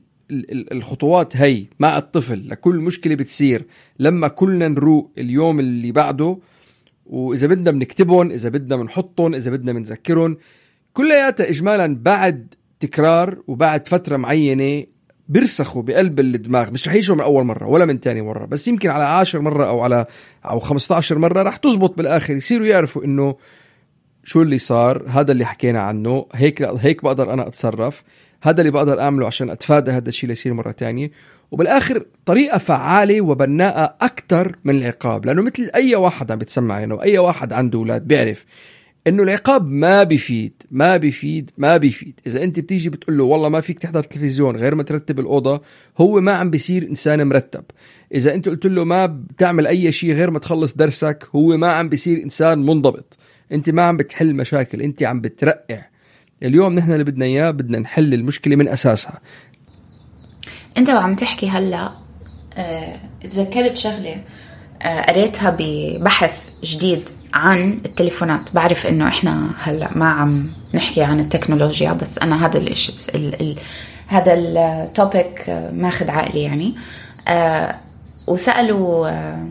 الخطوات 0.72 1.36
هي 1.36 1.66
مع 1.80 1.98
الطفل 1.98 2.48
لكل 2.48 2.76
مشكلة 2.76 3.14
بتصير. 3.14 3.64
لما 3.98 4.28
كلنا 4.28 4.68
نروق 4.68 5.12
اليوم 5.18 5.60
اللي 5.60 5.92
بعده 5.92 6.38
وإذا 7.06 7.46
بدنا 7.46 7.70
بنكتبهم 7.70 8.30
إذا 8.30 8.48
بدنا 8.48 8.76
بنحطهم 8.76 9.34
إذا 9.34 9.50
بدنا 9.50 9.72
بنذكرهم 9.72 10.36
كلياتها 10.92 11.48
اجمالا 11.48 11.96
بعد 12.02 12.54
تكرار 12.80 13.38
وبعد 13.46 13.88
فترة 13.88 14.16
معينة 14.16 14.86
بيرسخوا 15.28 15.82
بقلب 15.82 16.20
الدماغ. 16.20 16.70
مش 16.70 16.88
رح 16.88 16.94
يجوا 16.94 17.16
من 17.16 17.22
أول 17.22 17.44
مرة 17.44 17.66
ولا 17.66 17.84
من 17.84 18.00
تاني 18.00 18.22
مرة 18.22 18.46
بس 18.46 18.68
يمكن 18.68 18.90
على 18.90 19.04
عاشر 19.04 19.40
مرة 19.40 19.66
أو 19.66 19.80
على 19.80 20.06
أو 20.44 20.58
15 20.58 21.18
مرة 21.18 21.42
رح 21.42 21.56
تزبط 21.56 21.96
بالآخر 21.96 22.34
يصيروا 22.36 22.66
يعرفوا 22.66 23.04
إنه 23.04 23.36
شو 24.26 24.42
اللي 24.42 24.58
صار؟ 24.58 25.04
هذا 25.08 25.32
اللي 25.32 25.44
حكينا 25.44 25.80
عنه. 25.80 26.26
هيك 26.34 26.62
هيك 26.62 27.04
بقدر 27.04 27.32
أنا 27.32 27.46
أتصرف. 27.46 28.02
هذا 28.42 28.60
اللي 28.60 28.70
بقدر 28.70 29.00
أعمله 29.00 29.26
عشان 29.26 29.50
أتفادى 29.50 29.90
هذا 29.90 30.08
الشيء 30.08 30.28
ليصير 30.28 30.54
مرة 30.54 30.70
تانية. 30.70 31.10
وبالآخر 31.50 32.04
طريقة 32.26 32.58
فعالة 32.58 33.20
وبناءة 33.20 33.96
أكثر 34.00 34.56
من 34.64 34.76
العقاب. 34.76 35.26
لأنه 35.26 35.42
مثل 35.42 35.70
أي 35.74 35.94
واحد 35.94 36.30
عم 36.30 36.38
بتسمع 36.38 36.80
يعني 36.80 36.94
واي 36.94 37.18
واحد 37.18 37.52
عنده 37.52 37.78
أولاد 37.78 38.08
بيعرف 38.08 38.44
إنه 39.06 39.22
العقاب 39.22 39.70
ما 39.70 40.02
بيفيد 40.02 40.62
ما 40.70 40.96
بيفيد 40.96 41.50
ما 41.58 41.76
بيفيد 41.76 42.20
إذا 42.26 42.44
أنت 42.44 42.60
بتيجي 42.60 42.90
بتقول 42.90 43.18
له 43.18 43.24
والله 43.24 43.48
ما 43.48 43.60
فيك 43.60 43.78
تحضر 43.78 44.02
تلفزيون 44.02 44.56
غير 44.56 44.74
ما 44.74 44.82
ترتب 44.82 45.20
الأوضة 45.20 45.62
هو 45.98 46.20
ما 46.20 46.32
عم 46.32 46.50
بيصير 46.50 46.82
إنسان 46.82 47.26
مرتب. 47.26 47.64
إذا 48.14 48.34
أنت 48.34 48.48
قلت 48.48 48.66
له 48.66 48.84
ما 48.84 49.06
بتعمل 49.06 49.66
أي 49.66 49.92
شيء 49.92 50.12
غير 50.12 50.30
ما 50.30 50.38
تخلص 50.38 50.74
درسك 50.74 51.28
هو 51.34 51.56
ما 51.56 51.68
عم 51.68 51.88
بيصير 51.88 52.22
إنسان 52.24 52.58
منضبط. 52.58 53.18
انت 53.52 53.70
ما 53.70 53.82
عم 53.82 53.96
بتحل 53.96 54.34
مشاكل 54.34 54.82
انت 54.82 55.02
عم 55.02 55.20
بترقع. 55.20 55.82
اليوم 56.42 56.74
نحن 56.74 56.92
اللي 56.92 57.04
بدنا 57.04 57.24
إياه 57.24 57.50
بدنا 57.50 57.78
نحل 57.78 58.14
المشكلة 58.14 58.56
من 58.56 58.68
أساسها. 58.68 59.20
انت 60.78 60.90
وعم 60.90 61.14
تحكي 61.14 61.48
هلا 61.48 61.90
آه 62.56 62.96
تذكرت 63.20 63.76
شغلة 63.76 64.16
آه 64.82 65.00
قريتها 65.00 65.56
ببحث 65.58 66.50
جديد 66.64 67.08
عن 67.34 67.80
التليفونات. 67.86 68.54
بعرف 68.54 68.86
إنه 68.86 69.08
إحنا 69.08 69.50
هلا 69.58 69.98
ما 69.98 70.10
عم 70.10 70.50
نحكي 70.74 71.02
عن 71.02 71.20
التكنولوجيا 71.20 71.92
بس 71.92 72.18
أنا 72.18 72.46
هذا 72.46 72.58
الاشي 72.58 72.92
ال 73.14 73.40
ال 73.40 73.56
هذا 74.06 74.34
التوبيك 74.34 75.44
ماخذ 75.72 76.10
عقلي 76.10 76.42
يعني. 76.42 76.74
آه 77.28 77.76
وسألوا 78.26 79.08
آه 79.08 79.48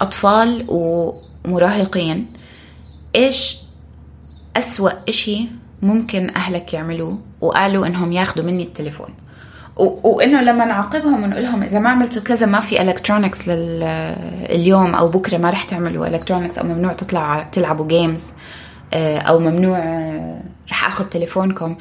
أطفال 0.00 0.64
ومراهقين 0.68 2.26
إيش 3.18 3.58
أسوأ 4.56 4.90
إشي 5.08 5.44
ممكن 5.82 6.30
أهلك 6.36 6.74
يعملوه؟ 6.74 7.18
وقالوا 7.40 7.86
إنهم 7.86 8.12
ياخذوا 8.12 8.46
مني 8.46 8.62
التليفون. 8.62 9.08
وإنه 10.04 10.42
لما 10.42 10.64
نعاقبهم 10.64 11.24
ونقول 11.24 11.42
لهم 11.42 11.62
إذا 11.62 11.78
ما 11.78 11.90
عملتوا 11.90 12.22
كذا 12.22 12.46
ما 12.46 12.60
في 12.60 12.82
electronics 12.82 13.44
اليوم 13.48 14.94
أو 14.94 15.08
بكرة 15.08 15.38
ما 15.38 15.50
رح 15.50 15.64
تعملوا 15.64 16.06
electronics 16.06 16.58
أو 16.58 16.66
ممنوع 16.66 16.92
تطلع 16.92 17.42
تلعبوا 17.52 17.86
games 17.86 18.32
آه، 18.94 19.18
أو 19.18 19.38
ممنوع 19.38 19.78
آه، 19.78 20.42
رح 20.70 20.86
آخذ 20.86 21.04
تليفونكم. 21.04 21.76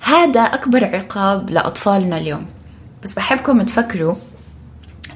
هذا 0.00 0.40
أكبر 0.40 0.84
عقاب 0.84 1.50
لأطفالنا 1.50 2.18
اليوم. 2.18 2.46
بس 3.02 3.14
بحبكم 3.14 3.62
تفكروا 3.62 4.14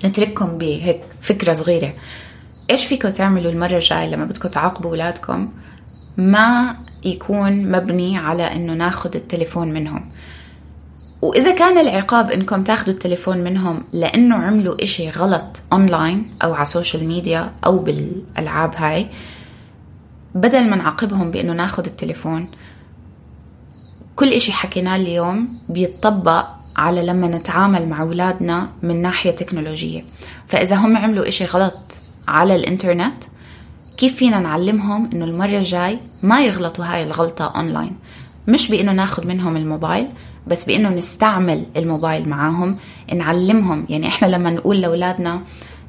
نترككم 0.05 0.59
بهيك 0.59 1.01
فكرة 1.21 1.53
صغيرة. 1.53 1.93
إيش 2.71 2.87
فيكم 2.87 3.09
تعملوا 3.09 3.53
المرة 3.53 3.75
الجاية 3.75 4.09
لما 4.09 4.25
بدكم 4.25 4.49
تعاقبوا 4.49 4.91
أولادكم؟ 4.91 5.49
ما 6.17 6.77
يكون 7.05 7.73
مبني 7.73 8.19
على 8.19 8.43
إنه 8.43 8.73
ناخذ 8.75 9.17
التليفون 9.17 9.69
منهم. 9.69 10.11
وإذا 11.23 11.55
كان 11.55 11.79
العقاب 11.79 12.31
إنكم 12.31 12.65
تاخذوا 12.65 12.95
التليفون 12.95 13.39
منهم 13.39 13.85
لأنه 13.93 14.37
عملوا 14.37 14.83
إشي 14.83 15.11
غلط 15.11 15.63
أونلاين 15.73 16.35
أو 16.43 16.55
على 16.55 16.63
ال 16.63 16.69
social 16.69 17.05
media 17.05 17.53
أو 17.67 17.79
بالألعاب 17.79 18.75
هاي 18.75 19.07
بدل 20.35 20.71
ما 20.71 20.77
نعاقبهم 20.77 21.31
بأنه 21.31 21.53
ناخذ 21.53 21.85
التليفون 21.87 22.51
كل 24.17 24.33
إشي 24.33 24.53
حكيناه 24.53 24.97
اليوم 24.97 25.59
بيتطبق 25.69 26.47
على 26.77 27.07
لما 27.07 27.29
نتعامل 27.29 27.89
مع 27.89 28.03
أولادنا 28.03 28.69
من 28.83 29.03
ناحية 29.03 29.31
تكنولوجية. 29.31 30.05
فإذا 30.47 30.77
هم 30.77 30.97
عملوا 30.97 31.29
إشي 31.29 31.45
غلط 31.45 32.01
على 32.29 32.57
الإنترنت 32.57 33.25
كيف 33.97 34.17
فينا 34.17 34.41
نعلمهم 34.41 35.11
إنه 35.13 35.25
المرة 35.25 35.59
الجاي 35.59 35.99
ما 36.23 36.41
يغلطوا 36.41 36.85
هاي 36.85 37.03
الغلطة 37.03 37.45
أونلاين 37.57 37.97
مش 38.49 38.71
بإنه 38.71 38.93
ناخذ 38.93 39.27
منهم 39.27 39.57
الموبايل 39.57 40.07
بس 40.47 40.65
بإنه 40.65 40.89
نستعمل 40.89 41.65
الموبايل 41.77 42.29
معاهم 42.29 42.79
نعلمهم. 43.15 43.87
يعني 43.89 44.09
إحنا 44.09 44.27
لما 44.27 44.51
نقول 44.51 44.81
لأولادنا 44.81 45.41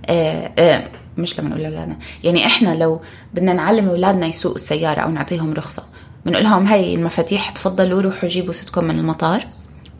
آه 0.10 0.52
آه 0.60 0.88
مش 1.18 1.40
لما 1.40 1.50
نقول 1.50 1.62
لأولادنا 1.62 1.98
يعني 2.24 2.46
إحنا 2.46 2.76
لو 2.76 3.02
بدنا 3.34 3.54
نعلم 3.54 3.90
أولادنا 3.90 4.28
يسوقوا 4.28 4.56
السيارة 4.58 5.02
أو 5.02 5.10
نعطيهم 5.12 5.54
رخصة 5.54 5.84
بنقول 6.26 6.44
لهم 6.44 6.66
هاي 6.66 6.96
المفاتيح 6.96 7.50
تفضلوا 7.50 8.02
روحوا 8.02 8.30
جيبوا 8.30 8.54
ستكم 8.54 8.86
من 8.86 9.00
المطار. 9.00 9.44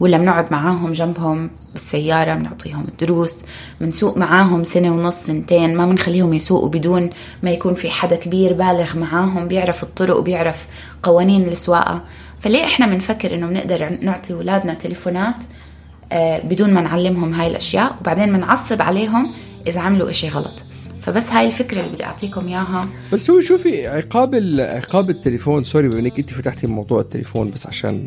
ولا 0.00 0.18
بنقعد 0.18 0.52
معاهم 0.52 0.92
جنبهم 0.92 1.50
بالسيارة 1.72 2.34
بنعطيهم 2.34 2.84
الدروس 2.88 3.42
بنسوق 3.80 4.16
معاهم 4.16 4.64
سنة 4.64 4.90
ونص 4.90 5.14
سنتين 5.14 5.76
ما 5.76 5.86
بنخليهم 5.86 6.34
يسوقوا 6.34 6.68
بدون 6.68 7.10
ما 7.42 7.50
يكون 7.50 7.74
في 7.74 7.90
حدا 7.90 8.16
كبير 8.16 8.52
بالغ 8.52 8.98
معاهم 8.98 9.48
بيعرف 9.48 9.82
الطرق 9.82 10.16
وبيعرف 10.16 10.66
قوانين 11.02 11.48
السواقة. 11.48 12.04
فليه 12.40 12.64
إحنا 12.64 12.86
بنفكر 12.86 13.34
إنه 13.34 13.46
بنقدر 13.46 13.98
نعطي 14.02 14.32
أولادنا 14.32 14.74
تليفونات 14.74 15.34
آه، 16.12 16.38
بدون 16.38 16.74
ما 16.74 16.80
نعلمهم 16.80 17.34
هاي 17.34 17.46
الأشياء؟ 17.46 17.96
وبعدين 18.00 18.32
بنعصب 18.32 18.82
عليهم 18.82 19.26
إذا 19.66 19.80
عملوا 19.80 20.10
إشي 20.10 20.28
غلط. 20.28 20.64
فبس 21.00 21.30
هاي 21.30 21.46
الفكرة 21.46 21.80
اللي 21.80 21.92
بدي 21.92 22.04
أعطيكم 22.04 22.48
إياها. 22.48 22.88
بس 23.12 23.30
هو 23.30 23.40
شوفي 23.40 23.86
عقاب 23.86 24.34
عقاب 24.58 25.10
التليفون 25.10 25.64
sorry 25.64 25.88
بما 25.88 26.00
إنك 26.00 26.18
أنت 26.18 26.30
فتحتي 26.30 26.66
موضوع 26.66 27.00
التليفون 27.00 27.50
بس 27.50 27.66
عشان 27.66 28.06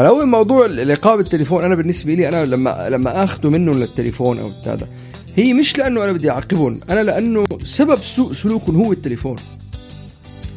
هلا 0.00 0.08
اول 0.08 0.26
موضوع 0.26 0.66
العقاب 0.66 1.20
التليفون 1.20 1.64
أنا 1.64 1.74
بالنسبة 1.74 2.14
لي 2.14 2.28
أنا 2.28 2.44
لما 2.44 2.88
لما 2.90 3.24
اخذه 3.24 3.48
منه 3.48 3.72
للتليفون 3.72 4.38
أو 4.38 4.50
هذا 4.66 4.88
هي 5.36 5.52
مش 5.52 5.78
لأنه 5.78 6.04
أنا 6.04 6.12
بدي 6.12 6.30
أعاقبهم 6.30 6.80
أنا 6.90 7.00
لأنه 7.00 7.44
سبب 7.64 7.94
سوء 7.94 8.32
سلوكهم 8.32 8.76
هو 8.76 8.92
التليفون. 8.92 9.36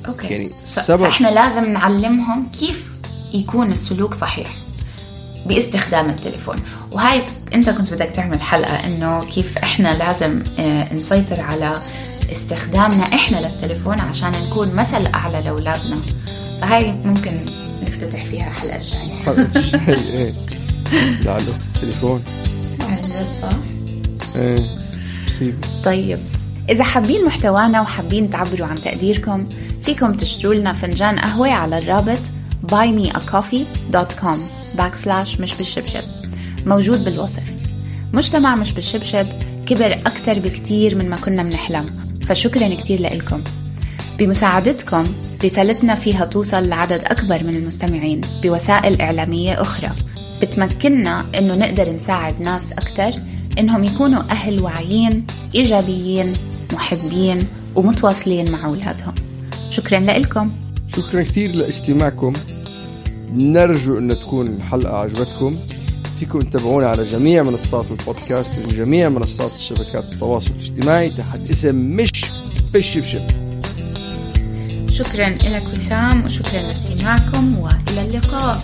okay. 0.08 0.28
يعني 0.28 0.50
سبب 0.86 1.04
فإحنا 1.04 1.28
لازم 1.28 1.72
نعلمهم 1.72 2.48
كيف 2.60 2.86
يكون 3.34 3.72
السلوك 3.72 4.14
صحيح 4.14 4.48
باستخدام 5.46 6.10
التليفون. 6.10 6.56
وهاي 6.92 7.24
أنت 7.56 7.70
كنت 7.70 7.94
بدك 7.94 8.12
تعمل 8.16 8.42
حلقة 8.42 8.86
إنه 8.88 9.26
كيف 9.26 9.58
إحنا 9.58 9.98
لازم 9.98 10.44
آه، 10.60 10.94
نسيطر 10.94 11.42
على 11.42 11.72
استخدامنا 12.32 13.04
إحنا 13.04 13.38
للتليفون 13.38 14.00
عشان 14.00 14.32
نكون 14.50 14.76
مثل 14.76 15.06
أعلى 15.14 15.42
لأولادنا. 15.42 16.02
فهاي 16.62 16.92
ممكن 17.06 17.32
نفتتح 18.04 18.26
فيها 18.26 18.52
الجايه 18.52 18.76
الحلقة 19.12 19.60
الجايه 19.60 19.96
إيه 20.14 20.34
لعله 21.22 21.60
تليفون. 21.82 22.22
صح؟ 23.42 23.50
إيه 24.36 24.60
طيب 25.86 26.20
إذا 26.70 26.84
حابين 26.84 27.26
محتوانا 27.26 27.82
وحابين 27.82 28.30
تعبروا 28.30 28.68
عن 28.68 28.76
تقديركم 28.76 29.46
فيكم 29.82 30.14
تشتروا 30.14 30.54
لنا 30.54 30.74
فنجان 30.74 31.20
قهوة 31.20 31.52
على 31.52 31.78
الرابط 31.78 32.20
buymeacoffee.com 32.72 34.38
backslash 34.78 35.40
مش 35.40 35.56
بالشبشب. 35.56 36.04
موجود 36.66 37.06
بالوصف. 37.06 37.44
مجتمع 38.14 38.56
مش 38.56 38.72
بالشبشب 38.72 39.28
كبر 39.66 39.94
أكثر 39.94 40.40
بكتير 40.40 40.96
من 40.96 41.10
ما 41.10 41.16
كنا 41.16 41.44
بنحلم. 41.44 41.86
فشكرا 42.28 42.76
كتير 42.76 43.02
لكم 43.02 43.44
بمساعدتكم 44.20 45.04
رسالتنا 45.46 45.96
فيها 45.96 46.26
توصل 46.26 46.70
لعدد 46.70 47.02
أكبر 47.04 47.44
من 47.44 47.56
المستمعين 47.56 48.22
بوسائل 48.44 49.02
إعلامية 49.02 49.62
أخرى. 49.62 49.90
بتمكننا 50.42 51.26
إنه 51.38 51.56
نقدر 51.56 51.92
نساعد 51.92 52.42
ناس 52.42 52.72
أكثر 52.72 53.14
إنهم 53.60 53.84
يكونوا 53.84 54.22
أهل 54.22 54.62
واعيين 54.62 55.26
إيجابيين 55.56 56.34
محبين 56.74 57.48
ومتواصلين 57.76 58.52
مع 58.52 58.66
أولادهم. 58.66 59.14
شكرا 59.72 60.00
لكم 60.00 60.52
شكرا 60.96 61.22
كثير 61.24 61.56
لاستماعكم. 61.56 62.34
نرجو 63.34 63.98
أن 63.98 64.16
تكون 64.16 64.48
الحلقة 64.48 64.98
عجبتكم. 64.98 65.56
فيكم 66.20 66.40
تتابعونا 66.40 66.88
على 66.88 67.06
جميع 67.06 67.44
منصات 67.44 67.86
البودكاست 67.92 68.68
وجميع 68.68 69.10
منصات 69.10 69.52
الشبكات 69.52 70.14
التواصل 70.14 70.52
الاجتماعي. 70.60 71.10
تحت 71.10 71.50
اسم 71.52 71.76
مش 71.76 72.12
بالشبشب 72.74 73.22
شكرا 74.93 75.29
لك 75.29 75.63
وسام 75.73 76.25
وشكرا 76.25 76.61
لاستماعكم 76.61 77.59
والى 77.59 78.07
اللقاء 78.07 78.59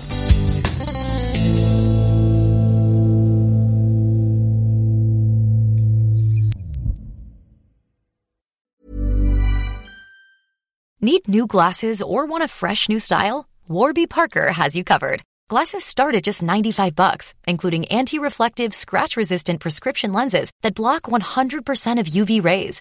Need 11.05 11.29
new 11.29 11.47
glasses 11.47 12.01
or 12.01 12.25
want 12.25 12.45
a 12.45 12.49
fresh 12.49 12.89
new 12.89 12.99
style? 12.99 13.47
Warby 13.69 14.07
Parker 14.07 14.53
has 14.53 14.75
you 14.75 14.85
covered. 14.85 15.21
Glasses 15.51 15.85
start 15.85 16.15
at 16.15 16.23
just 16.23 16.43
95 16.43 16.97
bucks, 16.97 17.35
including 17.47 17.85
anti-reflective, 17.89 18.75
scratch-resistant 18.75 19.61
prescription 19.61 20.15
lenses 20.15 20.51
that 20.63 20.75
block 20.75 21.03
100% 21.03 22.01
of 22.01 22.07
UV 22.07 22.43
rays. 22.43 22.81